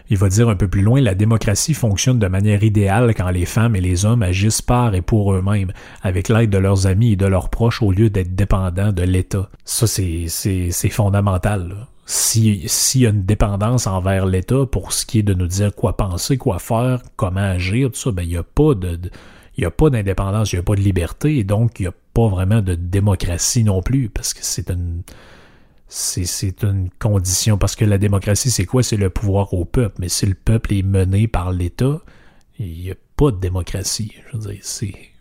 [0.10, 3.46] Il va dire un peu plus loin, la démocratie fonctionne de manière idéale quand les
[3.46, 5.72] femmes et les hommes agissent par et pour eux-mêmes,
[6.04, 9.50] avec l'aide de leurs amis et de leurs proches au lieu d'être dépendants de l'État.
[9.64, 10.28] Ça, c'est,
[10.92, 11.70] fondamental.
[11.70, 11.88] là.
[12.06, 15.74] Si, s'il y a une dépendance envers l'État pour ce qui est de nous dire
[15.74, 19.00] quoi penser, quoi faire, comment agir, tout ça, ben, il n'y a pas de-
[19.58, 21.88] il n'y a pas d'indépendance, il n'y a pas de liberté, et donc il n'y
[21.88, 25.02] a pas vraiment de démocratie non plus, parce que c'est une,
[25.88, 28.84] c'est, une condition, parce que la démocratie, c'est quoi?
[28.84, 32.02] C'est le pouvoir au peuple, mais si le peuple est mené par l'État,
[32.60, 34.14] il n'y a pas de démocratie.
[34.32, 34.62] Je veux dire,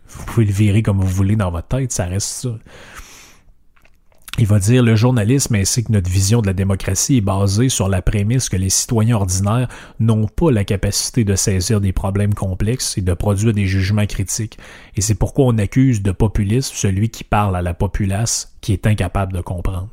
[0.07, 2.49] vous pouvez le virer comme vous voulez dans votre tête, ça reste ça.
[4.37, 7.87] Il va dire le journalisme ainsi que notre vision de la démocratie est basée sur
[7.87, 9.69] la prémisse que les citoyens ordinaires
[10.01, 14.57] n'ont pas la capacité de saisir des problèmes complexes et de produire des jugements critiques.
[14.97, 18.85] Et c'est pourquoi on accuse de populisme celui qui parle à la populace qui est
[18.85, 19.87] incapable de comprendre.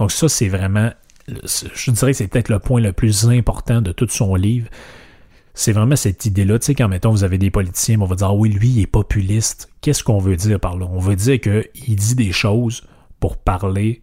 [0.00, 0.90] Donc ça, c'est vraiment,
[1.28, 4.68] je dirais que c'est peut-être le point le plus important de tout son livre.
[5.54, 8.26] C'est vraiment cette idée-là, tu sais, quand, mettons, vous avez des politiciens, on va dire,
[8.26, 9.70] ah oui, lui, il est populiste.
[9.82, 10.86] Qu'est-ce qu'on veut dire par là?
[10.90, 12.82] On veut dire qu'il dit des choses
[13.26, 14.02] pour parler,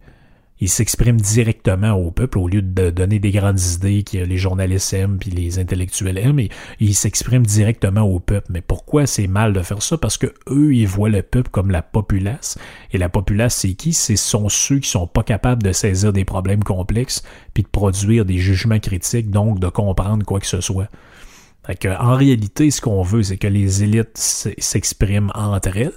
[0.60, 4.92] il s'exprime directement au peuple au lieu de donner des grandes idées que les journalistes
[4.92, 8.48] aiment puis les intellectuels aiment, et il s'exprime directement au peuple.
[8.50, 9.96] Mais pourquoi c'est mal de faire ça?
[9.96, 12.58] Parce que eux, ils voient le peuple comme la populace.
[12.92, 13.94] Et la populace, c'est qui?
[13.94, 17.22] Ce sont ceux qui sont pas capables de saisir des problèmes complexes
[17.54, 20.90] puis de produire des jugements critiques, donc de comprendre quoi que ce soit.
[21.66, 25.92] Fait que, en réalité, ce qu'on veut, c'est que les élites s'expriment entre elles,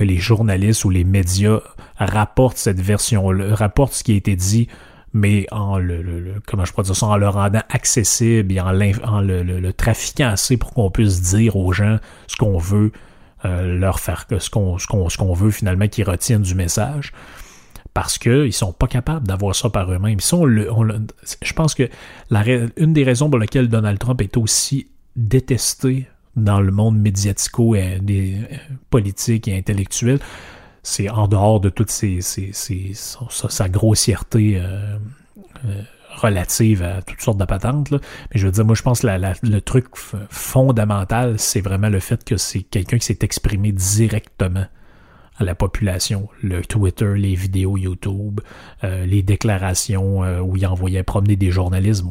[0.00, 1.60] que les journalistes ou les médias
[1.98, 4.66] rapportent cette version-là, rapportent ce qui a été dit,
[5.12, 9.20] mais en le, comment je pourrais dire ça, en le rendant accessible et en, en
[9.20, 12.92] le, trafiquant assez pour qu'on puisse dire aux gens ce qu'on veut
[13.44, 17.12] euh, leur faire, ce qu'on ce qu'on veut finalement qu'ils retiennent du message.
[17.92, 20.20] Parce qu'ils sont pas capables d'avoir ça par eux-mêmes.
[20.20, 21.90] Je pense que
[22.78, 27.98] une des raisons pour lesquelles Donald Trump est aussi détesté dans le monde médiatico et
[28.00, 28.38] des
[28.90, 30.20] politiques et intellectuel,
[30.82, 34.98] c'est en dehors de toute sa, grossièreté euh,
[35.66, 35.82] euh,
[36.16, 37.90] relative à toutes sortes de patentes.
[37.90, 37.98] Mais
[38.34, 39.86] je veux dire, moi, je pense que le truc
[40.30, 44.66] fondamental, c'est vraiment le fait que c'est quelqu'un qui s'est exprimé directement
[45.36, 46.28] à la population.
[46.42, 48.40] Le Twitter, les vidéos YouTube,
[48.84, 52.04] euh, les déclarations où il envoyait promener des journalistes.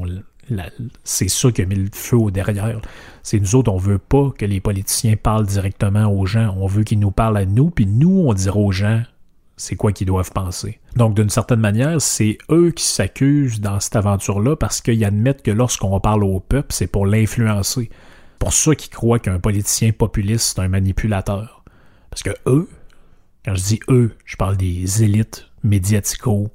[1.03, 2.81] C'est ça qui a mis le feu derrière.
[3.23, 6.55] C'est nous autres, on veut pas que les politiciens parlent directement aux gens.
[6.57, 9.01] On veut qu'ils nous parlent à nous, puis nous, on dira aux gens
[9.59, 10.79] c'est quoi qu'ils doivent penser.
[10.95, 15.51] Donc, d'une certaine manière, c'est eux qui s'accusent dans cette aventure-là parce qu'ils admettent que
[15.51, 17.89] lorsqu'on parle au peuple, c'est pour l'influencer.
[18.39, 21.65] Pour ceux qui croient qu'un politicien populiste, c'est un manipulateur.
[22.09, 22.69] Parce que eux,
[23.43, 26.49] quand je dis eux, je parle des élites médiatico,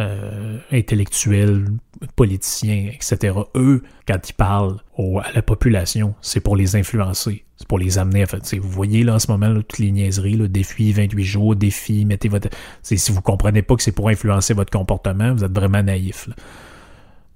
[0.00, 1.66] euh, intellectuels,
[2.14, 3.36] politiciens, etc.
[3.56, 7.44] Eux, quand ils parlent à la population, c'est pour les influencer.
[7.56, 8.38] C'est pour les amener à faire.
[8.60, 12.28] Vous voyez là en ce moment toutes les niaiseries, là, défi 28 jours, défi, mettez
[12.28, 12.48] votre.
[12.82, 16.28] Si vous comprenez pas que c'est pour influencer votre comportement, vous êtes vraiment naïf.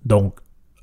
[0.04, 0.36] Donc,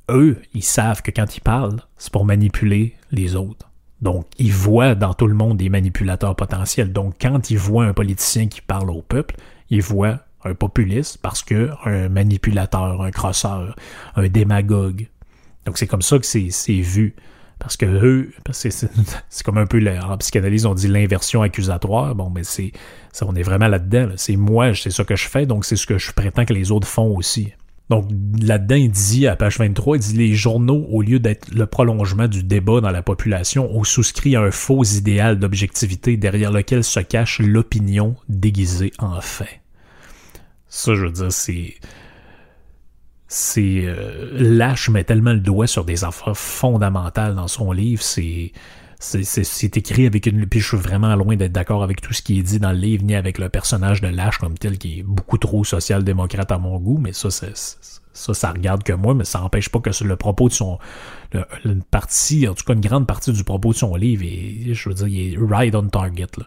[0.09, 3.69] eux, ils savent que quand ils parlent, c'est pour manipuler les autres.
[4.01, 6.91] Donc, ils voient dans tout le monde des manipulateurs potentiels.
[6.91, 9.35] Donc, quand ils voient un politicien qui parle au peuple,
[9.69, 13.75] ils voient un populiste parce que un manipulateur, un crosseur,
[14.15, 15.07] un démagogue.
[15.65, 16.49] Donc, c'est comme ça que c'est
[16.81, 17.15] vu.
[17.59, 22.15] Parce que eux, c'est comme un peu, la- en psychanalyse, on dit l'inversion accusatoire.
[22.15, 22.71] Bon, mais c'est,
[23.11, 24.07] ça, on est vraiment là-dedans.
[24.07, 24.13] là.
[24.15, 26.71] C'est moi, c'est ça que je fais, donc c'est ce que je prétends que les
[26.71, 27.51] autres font aussi.
[27.89, 28.07] Donc
[28.39, 32.27] là-dedans, il dit à page 23, il dit les journaux, au lieu d'être le prolongement
[32.27, 36.99] du débat dans la population, ont souscrit à un faux idéal d'objectivité derrière lequel se
[36.99, 39.59] cache l'opinion déguisée en fait.
[40.69, 41.75] Ça, je veux dire, c'est
[43.27, 48.51] c'est euh, Lâche met tellement le doigt sur des affaires fondamentales dans son livre, c'est
[49.01, 52.39] c'est- écrit avec une puis je suis vraiment loin d'être d'accord avec tout ce qui
[52.39, 55.03] est dit dans le livre ni avec le personnage de Lâche comme tel qui est
[55.03, 59.39] beaucoup trop social-démocrate à mon goût mais ça ça ça regarde que moi mais ça
[59.39, 60.79] n'empêche pas que le propos de son
[61.63, 64.89] une partie en tout cas une grande partie du propos de son livre et je
[64.89, 66.43] veux dire il est right on target là.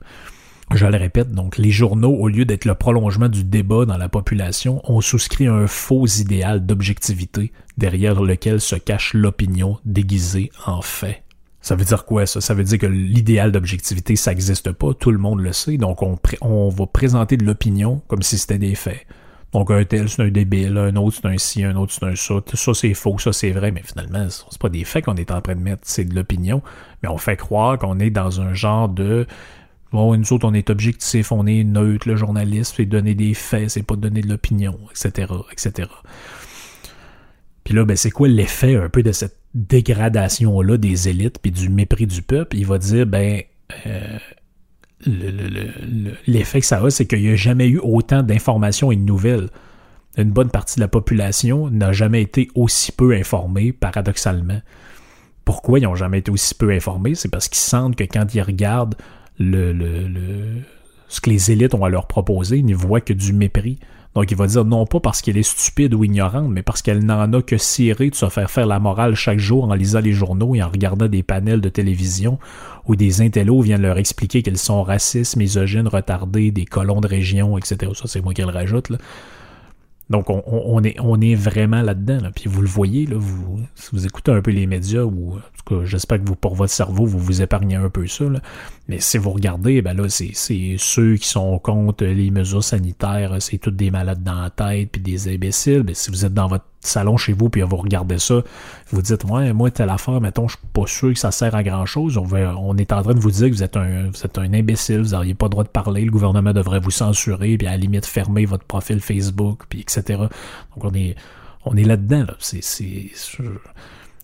[0.70, 4.08] Je le répète, donc les journaux, au lieu d'être le prolongement du débat dans la
[4.08, 11.22] population, ont souscrit un faux idéal d'objectivité derrière lequel se cache l'opinion déguisée en fait.
[11.60, 12.40] Ça veut dire quoi ça?
[12.40, 16.02] Ça veut dire que l'idéal d'objectivité, ça n'existe pas, tout le monde le sait, donc
[16.02, 19.06] on, on va présenter de l'opinion comme si c'était des faits.
[19.52, 22.16] Donc un tel, c'est un débile, un autre, c'est un ci, un autre, c'est un
[22.16, 22.34] ça.
[22.54, 25.42] Ça, c'est faux, ça, c'est vrai, mais finalement, c'est pas des faits qu'on est en
[25.42, 26.62] train de mettre, c'est de l'opinion.
[27.02, 29.26] Mais on fait croire qu'on est dans un genre de
[29.92, 33.70] Bon, nous autres, on est objectif, on est neutre, le journaliste, c'est donner des faits,
[33.70, 35.88] c'est pas donner de l'opinion, etc., etc.
[37.64, 41.68] Puis là, ben, c'est quoi l'effet un peu de cette dégradation-là des élites puis du
[41.68, 42.56] mépris du peuple?
[42.56, 43.42] Il va dire, ben,
[43.86, 44.18] euh,
[46.26, 49.50] l'effet que ça a, c'est qu'il n'y a jamais eu autant d'informations et de nouvelles.
[50.16, 54.60] Une bonne partie de la population n'a jamais été aussi peu informée, paradoxalement.
[55.44, 57.14] Pourquoi ils n'ont jamais été aussi peu informés?
[57.14, 58.94] C'est parce qu'ils sentent que quand ils regardent
[59.38, 63.78] ce que les élites ont à leur proposer, il ne voit que du mépris.
[64.14, 67.04] Donc il va dire non pas parce qu'elle est stupide ou ignorante, mais parce qu'elle
[67.04, 70.12] n'en a que ciré de se faire faire la morale chaque jour en lisant les
[70.12, 72.38] journaux et en regardant des panels de télévision
[72.86, 77.56] où des intellos viennent leur expliquer qu'elles sont racistes, misogynes, retardés, des colons de région,
[77.56, 77.92] etc.
[77.94, 78.90] Ça, c'est moi qui le rajoute.
[78.90, 78.98] Là.
[80.12, 82.18] Donc, on, est, on est vraiment là-dedans.
[82.34, 85.38] Puis vous le voyez, là, vous, si vous écoutez un peu les médias, ou en
[85.38, 88.26] tout cas, j'espère que vous, pour votre cerveau, vous vous épargnez un peu ça.
[88.88, 90.34] Mais si vous regardez, ben là, c'est
[90.76, 95.00] ceux qui sont contre les mesures sanitaires, c'est tous des malades dans la tête, puis
[95.00, 95.82] des imbéciles.
[95.82, 98.42] Ben, si vous êtes dans votre salon chez vous, puis vous regardez ça,
[98.90, 101.62] vous dites, ouais, moi, telle affaire, mettons, je suis pas sûr que ça sert à
[101.62, 102.18] grand chose.
[102.18, 104.52] On, on est en train de vous dire que vous êtes un, vous êtes un
[104.52, 107.72] imbécile, vous n'auriez pas le droit de parler, le gouvernement devrait vous censurer, puis à
[107.72, 110.02] la limite fermer votre profil Facebook, puis etc.
[110.74, 111.14] Donc on est,
[111.64, 112.34] on est là-dedans, là.
[112.40, 113.10] C'est, c'est,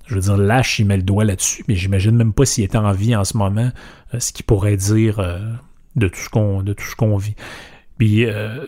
[0.08, 2.78] je veux dire, lâche, il met le doigt là-dessus, mais j'imagine même pas s'il était
[2.78, 3.70] en vie en ce moment,
[4.14, 5.38] euh, ce qu'il pourrait dire euh,
[5.96, 7.34] de tout ce qu'on, de tout ce qu'on vit.
[7.98, 8.66] Puis, euh,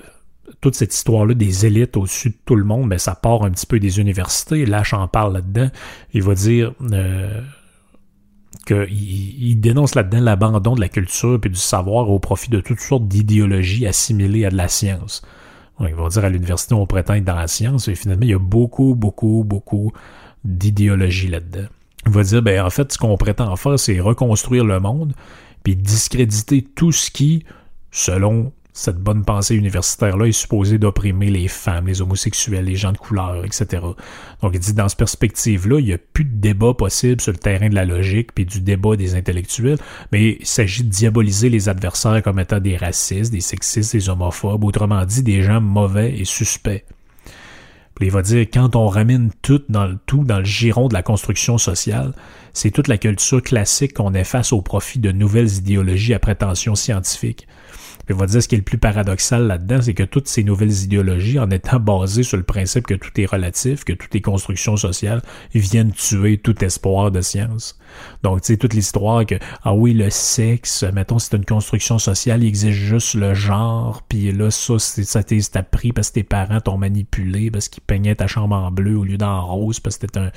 [0.61, 3.67] toute cette histoire-là des élites au-dessus de tout le monde, ben, ça part un petit
[3.67, 4.67] peu des universités.
[4.67, 5.71] Lâche en parle là-dedans.
[6.13, 7.41] Il va dire euh,
[8.67, 12.81] qu'il il dénonce là-dedans l'abandon de la culture et du savoir au profit de toutes
[12.81, 15.23] sortes d'idéologies assimilées à de la science.
[15.81, 18.35] il va dire à l'université, on prétend être dans la science, et finalement, il y
[18.35, 19.93] a beaucoup, beaucoup, beaucoup
[20.45, 21.69] d'idéologie là-dedans.
[22.07, 25.15] Il va dire, ben, en fait, ce qu'on prétend faire, c'est reconstruire le monde,
[25.63, 27.45] puis discréditer tout ce qui,
[27.91, 32.97] selon cette bonne pensée universitaire-là est supposée d'opprimer les femmes, les homosexuels, les gens de
[32.97, 33.83] couleur, etc.
[34.41, 37.39] Donc, il dit, dans cette perspective-là, il n'y a plus de débat possible sur le
[37.39, 39.77] terrain de la logique puis du débat des intellectuels,
[40.13, 44.65] mais il s'agit de diaboliser les adversaires comme étant des racistes, des sexistes, des homophobes,
[44.65, 46.83] autrement dit, des gens mauvais et suspects.
[47.97, 50.95] Puis il va dire, quand on ramène tout dans le tout dans le giron de
[50.95, 52.15] la construction sociale,
[52.55, 57.47] c'est toute la culture classique qu'on efface au profit de nouvelles idéologies à prétention scientifique.
[58.11, 60.83] Il va dire ce qui est le plus paradoxal là-dedans, c'est que toutes ces nouvelles
[60.83, 64.77] idéologies, en étant basées sur le principe que tout est relatif, que tout est construction
[64.77, 65.23] sociale,
[65.55, 67.79] viennent tuer tout espoir de science.
[68.25, 72.43] Donc, tu sais, toute l'histoire que, ah oui, le sexe, mettons, c'est une construction sociale,
[72.43, 76.61] il existe juste le genre, puis là, ça, ça t'est appris parce que tes parents
[76.61, 80.07] t'ont manipulé, parce qu'ils peignaient ta chambre en bleu au lieu d'en rose, parce que
[80.07, 80.33] t'étais un,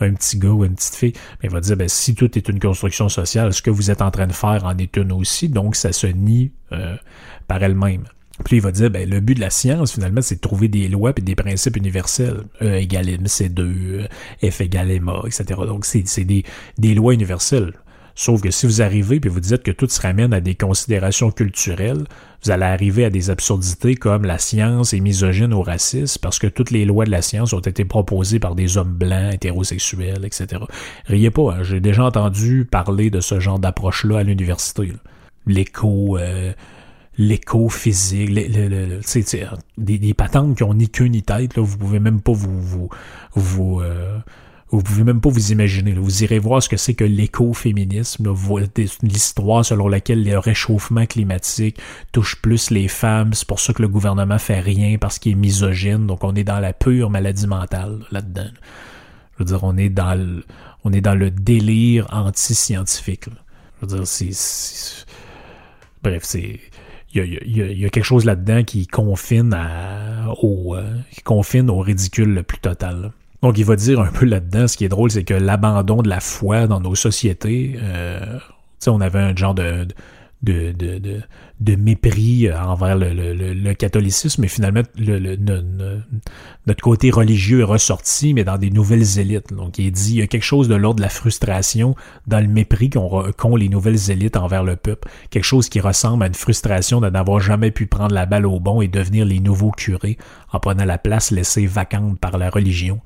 [0.00, 1.12] un petit gars ou une petite fille.
[1.42, 4.02] Mais il va dire, ben, si tout est une construction sociale, ce que vous êtes
[4.02, 6.96] en train de faire en est une aussi, donc ça se nie euh,
[7.46, 8.04] par elle-même.
[8.42, 10.88] Puis il va dire, ben, le but de la science, finalement, c'est de trouver des
[10.88, 12.42] lois et des principes universels.
[12.60, 14.08] E égale MC2,
[14.50, 15.44] F égale MA, etc.
[15.66, 17.74] Donc, c'est des, lois universelles.
[18.16, 21.32] Sauf que si vous arrivez et vous dites que tout se ramène à des considérations
[21.32, 22.04] culturelles,
[22.44, 26.46] vous allez arriver à des absurdités comme la science est misogyne ou raciste parce que
[26.46, 30.62] toutes les lois de la science ont été proposées par des hommes blancs, hétérosexuels, etc.
[31.06, 34.92] Riez pas, hein, j'ai déjà entendu parler de ce genre d'approche-là à l'université.
[35.46, 36.52] L'écho, euh,
[37.16, 42.20] l'écho physique, des, des patentes qui ont ni queue ni tête, là, vous pouvez même
[42.20, 42.88] pas vous vous
[43.34, 44.18] vous, euh,
[44.70, 45.92] pouvez même pas vous imaginer.
[45.92, 48.34] Vous irez voir ce que c'est que l'écoféminisme,
[49.02, 51.78] l'histoire selon laquelle le réchauffement climatique
[52.12, 53.34] touche plus les femmes.
[53.34, 56.06] C'est pour ça que le gouvernement fait rien parce qu'il est misogyne.
[56.06, 58.50] Donc on est dans la pure maladie mentale là-dedans.
[59.34, 60.44] Je veux dire, on est dans le,
[60.84, 63.24] on est dans le délire anti-scientifique.
[63.26, 64.30] Je veux dire, c'est,
[66.02, 66.60] bref, c'est
[67.14, 69.56] il y, a, quelque chose là-dedans qui confine
[70.42, 73.12] au euh, qui confine au ridicule le plus total.
[73.42, 76.08] Donc il va dire un peu là-dedans, ce qui est drôle, c'est que l'abandon de
[76.08, 78.38] la foi dans nos sociétés, euh,
[78.86, 79.86] on avait un genre de,
[80.44, 85.36] de, mépris envers le, catholicisme, mais finalement, le,
[86.66, 89.52] notre côté religieux est ressorti, mais dans des nouvelles élites.
[89.52, 91.94] Donc, il est dit, il y a quelque chose de l'ordre de la frustration
[92.26, 95.08] dans le mépris qu'ont les nouvelles élites envers le peuple.
[95.30, 98.60] Quelque chose qui ressemble à une frustration de n'avoir jamais pu prendre la balle au
[98.60, 100.18] bon et devenir les nouveaux curés
[100.52, 103.00] en prenant la place laissée vacante par la religion.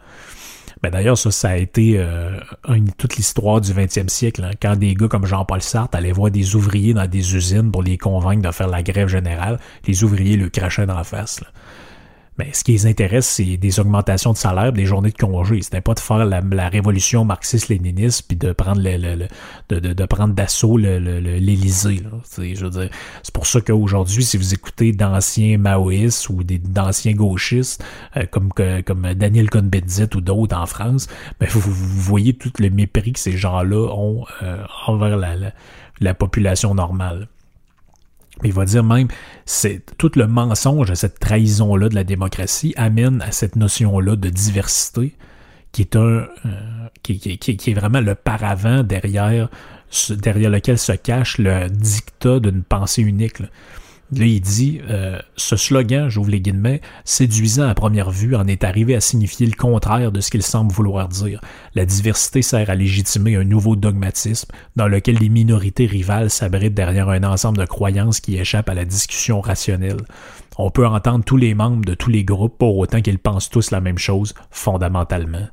[0.82, 2.38] Ben d'ailleurs, ça, ça a été euh,
[2.98, 4.44] toute l'histoire du 20e siècle.
[4.44, 4.52] Hein.
[4.60, 7.98] quand des gars comme Jean-Paul Sartre allaient voir des ouvriers dans des usines pour les
[7.98, 11.40] convaincre de faire la grève générale, les ouvriers le crachaient dans la face.
[12.38, 15.60] Mais ce qui les intéresse, c'est des augmentations de salaire, des journées de congé.
[15.60, 19.26] C'était pas de faire la, révolution marxiste-léniniste puis de prendre le,
[19.68, 22.02] de, de, prendre d'assaut l'Élysée.
[22.30, 27.84] C'est pour ça qu'aujourd'hui, si vous écoutez d'anciens maoïstes ou d'anciens gauchistes
[28.16, 31.08] euh, comme comme Daniel Cohn-Bendit ou d'autres en France,
[31.40, 35.34] ben vous, voyez tout le mépris que ces gens-là ont euh, envers la,
[36.00, 37.28] la population normale.
[38.44, 39.08] Il va dire même,
[39.46, 45.14] c'est tout le mensonge, cette trahison-là de la démocratie amène à cette notion-là de diversité,
[45.72, 46.28] qui est un, euh,
[47.02, 49.48] qui, est vraiment le paravent derrière,
[50.10, 53.38] derrière lequel se cache le dictat d'une pensée unique.
[54.12, 58.94] Il dit euh, ce slogan, j'ouvre les guillemets, séduisant à première vue, en est arrivé
[58.94, 61.40] à signifier le contraire de ce qu'il semble vouloir dire.
[61.74, 67.10] La diversité sert à légitimer un nouveau dogmatisme dans lequel les minorités rivales s'abritent derrière
[67.10, 70.00] un ensemble de croyances qui échappent à la discussion rationnelle.
[70.56, 73.70] On peut entendre tous les membres de tous les groupes pour autant qu'ils pensent tous
[73.70, 75.48] la même chose, fondamentalement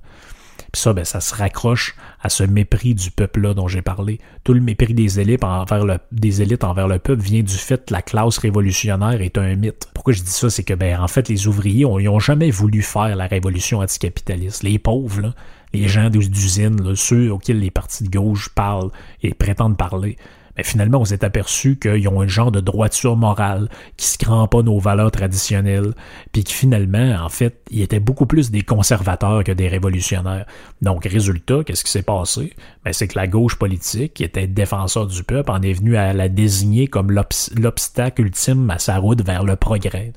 [0.75, 4.19] ça, ben, ça se raccroche à ce mépris du peuple-là dont j'ai parlé.
[4.43, 7.85] Tout le mépris des élites, envers le, des élites envers le peuple vient du fait
[7.85, 9.89] que la classe révolutionnaire est un mythe.
[9.93, 10.49] Pourquoi je dis ça?
[10.49, 14.63] C'est que, ben, en fait, les ouvriers, n'ont jamais voulu faire la révolution anticapitaliste.
[14.63, 15.33] Les pauvres, là,
[15.73, 20.17] les gens d'usines, ceux auxquels les partis de gauche parlent et prétendent parler,
[20.57, 24.63] mais finalement, on s'est aperçu qu'ils ont un genre de droiture morale qui se pas
[24.63, 25.93] nos valeurs traditionnelles,
[26.31, 30.45] puis que finalement, en fait, ils étaient beaucoup plus des conservateurs que des révolutionnaires.
[30.81, 32.53] Donc, résultat, qu'est-ce qui s'est passé?
[32.83, 36.13] Ben, c'est que la gauche politique, qui était défenseur du peuple, en est venue à
[36.13, 40.13] la désigner comme l'obstacle ultime à sa route vers le progrès.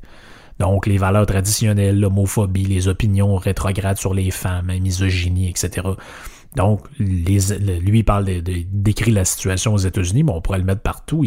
[0.58, 5.88] Donc, les valeurs traditionnelles, l'homophobie, les opinions rétrogrades sur les femmes, la misogynie, etc.
[6.56, 7.38] Donc, les,
[7.80, 8.42] lui, parle de,
[8.72, 11.24] décrit la situation aux États-Unis, mais on pourrait le mettre partout.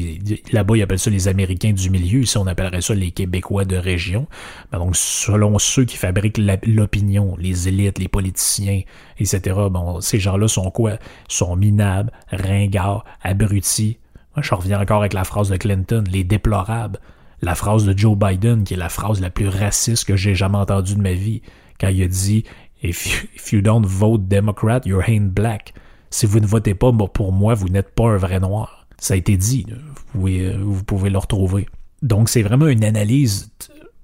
[0.51, 2.21] Là-bas, il appelle ça les Américains du milieu.
[2.21, 4.27] Ici, on appellerait ça les Québécois de région.
[4.71, 8.81] Ben, donc, selon ceux qui fabriquent l'opinion, les élites, les politiciens,
[9.19, 10.97] etc., bon, ces gens-là sont quoi?
[11.29, 13.99] Sont minables, ringards, abrutis.
[14.35, 16.99] Moi, je reviens encore avec la phrase de Clinton, les déplorables.
[17.41, 20.57] La phrase de Joe Biden, qui est la phrase la plus raciste que j'ai jamais
[20.57, 21.41] entendue de ma vie,
[21.79, 22.43] quand il a dit
[22.83, 25.73] If you, don't vote Democrat, you're ain't black.
[26.09, 28.87] Si vous ne votez pas pour moi, vous n'êtes pas un vrai noir.
[28.97, 29.65] Ça a été dit.
[29.69, 31.67] Vous pouvez, vous pouvez le retrouver.
[32.01, 33.51] Donc, c'est vraiment une analyse,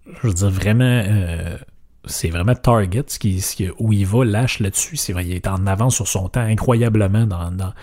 [0.06, 1.58] je veux dire, vraiment euh,
[2.08, 4.98] c'est vraiment Target ce qui, où il va lâche là-dessus.
[4.98, 7.74] C'est vrai, il est en avance sur son temps incroyablement dans, dans,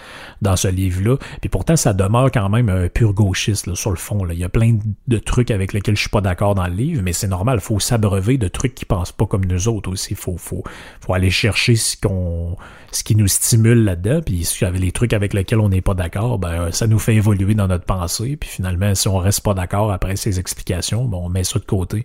[0.43, 1.17] dans ce livre-là.
[1.41, 4.25] Puis pourtant, ça demeure quand même un pur gauchiste sur le fond.
[4.25, 4.35] Là.
[4.35, 7.03] Il y a plein de trucs avec lesquels je suis pas d'accord dans le livre,
[7.03, 7.61] mais c'est normal.
[7.61, 10.15] Faut s'abreuver de trucs qui pensent pas comme nous autres aussi.
[10.15, 10.65] Faut, faut,
[11.01, 12.57] faut aller chercher ce qu'on
[12.95, 14.21] ce qui nous stimule là-dedans.
[14.25, 17.55] Puis avec les trucs avec lesquels on n'est pas d'accord, ben ça nous fait évoluer
[17.55, 18.37] dans notre pensée.
[18.37, 21.65] Puis finalement, si on reste pas d'accord après ces explications, ben, on met ça de
[21.65, 22.05] côté.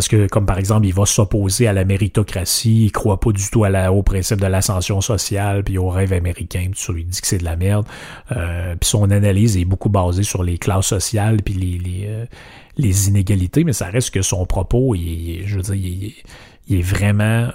[0.00, 3.50] Parce que, comme par exemple, il va s'opposer à la méritocratie, il croit pas du
[3.50, 7.26] tout au principe de l'ascension sociale, puis au rêve américain, puis ça lui dit que
[7.26, 7.84] c'est de la merde.
[8.32, 12.24] Euh, puis son analyse est beaucoup basée sur les classes sociales, puis les, euh,
[12.78, 16.14] inégalités, mais ça reste que son propos, je veux dire,
[16.66, 17.50] il est vraiment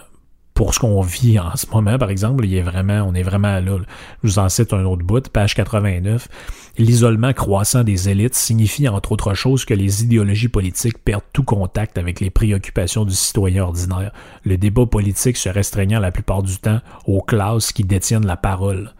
[0.55, 3.59] pour ce qu'on vit en ce moment, par exemple, il est vraiment, on est vraiment
[3.59, 3.77] là.
[4.23, 6.29] Je vous en cite un autre bout, page 89.
[6.77, 11.97] L'isolement croissant des élites signifie, entre autres choses, que les idéologies politiques perdent tout contact
[11.97, 14.13] avec les préoccupations du citoyen ordinaire,
[14.45, 18.93] le débat politique se restreignant la plupart du temps aux classes qui détiennent la parole.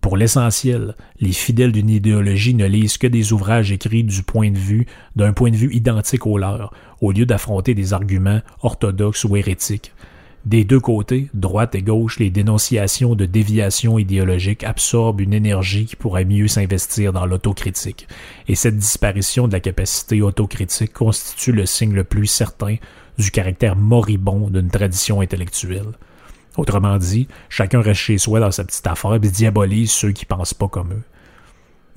[0.00, 4.58] Pour l'essentiel, les fidèles d'une idéologie ne lisent que des ouvrages écrits du point de
[4.58, 9.36] vue, d'un point de vue identique au leur, au lieu d'affronter des arguments orthodoxes ou
[9.36, 9.92] hérétiques.
[10.48, 15.94] Des deux côtés, droite et gauche, les dénonciations de déviation idéologique absorbent une énergie qui
[15.94, 18.08] pourrait mieux s'investir dans l'autocritique.
[18.46, 22.76] Et cette disparition de la capacité autocritique constitue le signe le plus certain
[23.18, 25.92] du caractère moribond d'une tradition intellectuelle.
[26.56, 30.54] Autrement dit, chacun reste chez soi dans sa petite affaire et diabolise ceux qui pensent
[30.54, 31.04] pas comme eux.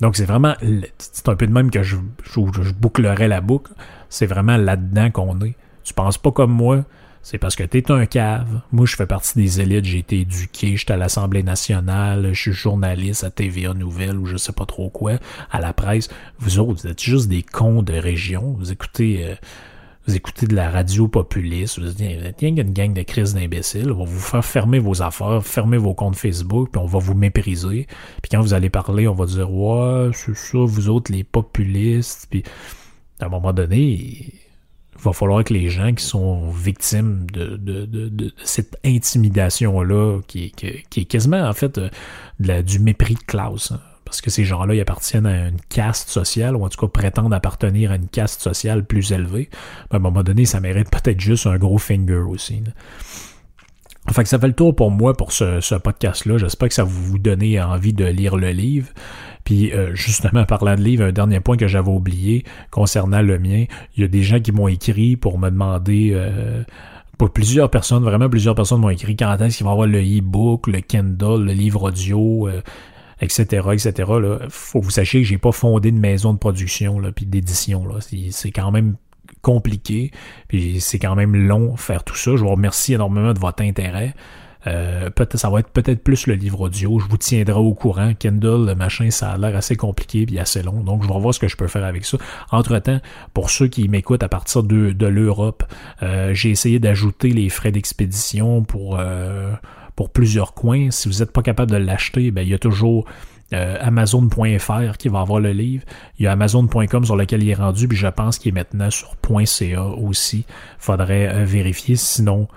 [0.02, 0.56] Donc c'est vraiment,
[0.98, 3.72] c'est un peu de même que je, je, bouclerais la boucle,
[4.10, 5.54] c'est vraiment là-dedans qu'on est.
[5.84, 6.84] Tu penses pas comme moi,
[7.22, 8.60] c'est parce que t'es un cave.
[8.72, 12.52] Moi, je fais partie des élites, j'ai été éduqué, j'étais à l'Assemblée nationale, je suis
[12.52, 15.12] journaliste à TVA Nouvelle ou je sais pas trop quoi,
[15.50, 16.08] à la presse.
[16.40, 18.56] Vous autres, vous êtes juste des cons de région.
[18.58, 19.26] Vous écoutez...
[19.26, 19.34] Euh,
[20.04, 23.34] vous écoutez de la radio populiste, vous dites, il y a une gang de crises
[23.34, 26.98] d'imbéciles, on va vous faire fermer vos affaires, fermer vos comptes Facebook, puis on va
[26.98, 27.86] vous mépriser.
[28.20, 32.26] Puis quand vous allez parler, on va dire, ouais, c'est ça, vous autres, les populistes.
[32.28, 32.42] Puis
[33.20, 34.34] à un moment donné,
[34.94, 41.42] il va falloir que les gens qui sont victimes de, cette intimidation-là, qui, est quasiment,
[41.48, 45.48] en fait, de du mépris de classe, hein, parce que ces gens-là, ils appartiennent à
[45.48, 49.48] une caste sociale, ou en tout cas prétendent appartenir à une caste sociale plus élevée.
[49.90, 52.62] à un moment donné, ça mérite peut-être juste un gros finger aussi.
[54.06, 56.36] Que ça fait le tour pour moi pour ce, podcast-là.
[56.36, 58.88] J'espère que ça vous donner envie de lire le livre.
[59.44, 63.64] Puis euh, justement, parlant de livre, un dernier point que j'avais oublié concernant le mien,
[63.96, 66.10] il y a des gens qui m'ont écrit pour me demander...
[66.14, 66.62] Euh,
[67.22, 70.00] pour plusieurs personnes, vraiment plusieurs personnes m'ont écrit quand est-ce qu'il va y avoir le
[70.00, 72.62] e-book, le Kindle, le livre audio, euh,
[73.20, 73.92] etc., etc.
[74.20, 77.24] Là, faut que vous sachiez que j'ai pas fondé de maison de production là, puis
[77.24, 77.86] d'édition.
[78.00, 78.96] C'est, quand même
[79.40, 80.10] compliqué,
[80.48, 82.32] puis c'est quand même long faire tout ça.
[82.34, 84.14] Je vous remercie énormément de votre intérêt.
[84.66, 86.98] Euh, peut-être ça va être peut-être plus le livre audio.
[86.98, 88.12] Je vous tiendrai au courant.
[88.18, 90.82] Kindle, le machin, ça a l'air assez compliqué puis assez long.
[90.82, 92.18] Donc, je vais voir ce que je peux faire avec ça.
[92.50, 93.00] Entre-temps,
[93.34, 95.64] pour ceux qui m'écoutent à partir de, de l'Europe,
[96.02, 99.52] euh, j'ai essayé d'ajouter les frais d'expédition pour euh,
[99.96, 100.90] pour plusieurs coins.
[100.90, 103.06] Si vous n'êtes pas capable de l'acheter, ben, il y a toujours
[103.52, 105.84] euh, Amazon.fr qui va avoir le livre.
[106.18, 108.90] Il y a Amazon.com sur lequel il est rendu, puis je pense qu'il est maintenant
[108.90, 110.46] sur .ca aussi.
[110.78, 112.48] Faudrait euh, vérifier, sinon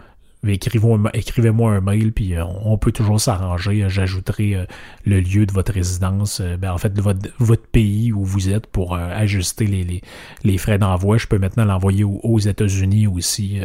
[0.54, 3.86] écrivez-moi un mail, puis euh, on peut toujours s'arranger.
[3.88, 4.66] J'ajouterai
[5.06, 8.96] le lieu de votre résidence, ben, en fait, votre, votre, pays où vous êtes pour
[8.96, 10.02] ajuster les,
[10.44, 11.18] les, frais d'envoi.
[11.18, 13.60] Je peux maintenant l'envoyer aux, États-Unis aussi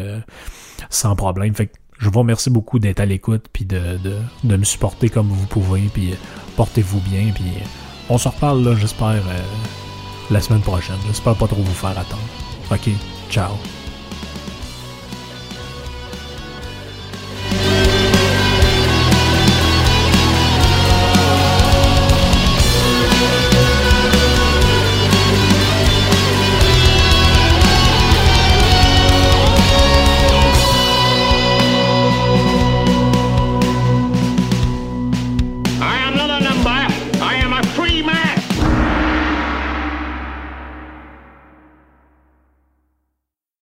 [0.89, 1.55] sans problème.
[1.55, 1.71] Fait
[2.01, 5.47] je vous remercie beaucoup d'être à l'écoute puis de, de, de, me supporter comme vous
[5.47, 5.83] pouvez.
[5.93, 6.17] Puis euh,
[6.57, 7.31] portez-vous bien.
[7.35, 7.65] Puis euh,
[8.09, 9.43] on se reparle là, j'espère, euh,
[10.31, 10.97] la semaine prochaine.
[11.07, 12.23] J'espère pas trop vous faire attendre.
[12.71, 12.89] Ok,
[13.31, 13.53] ciao.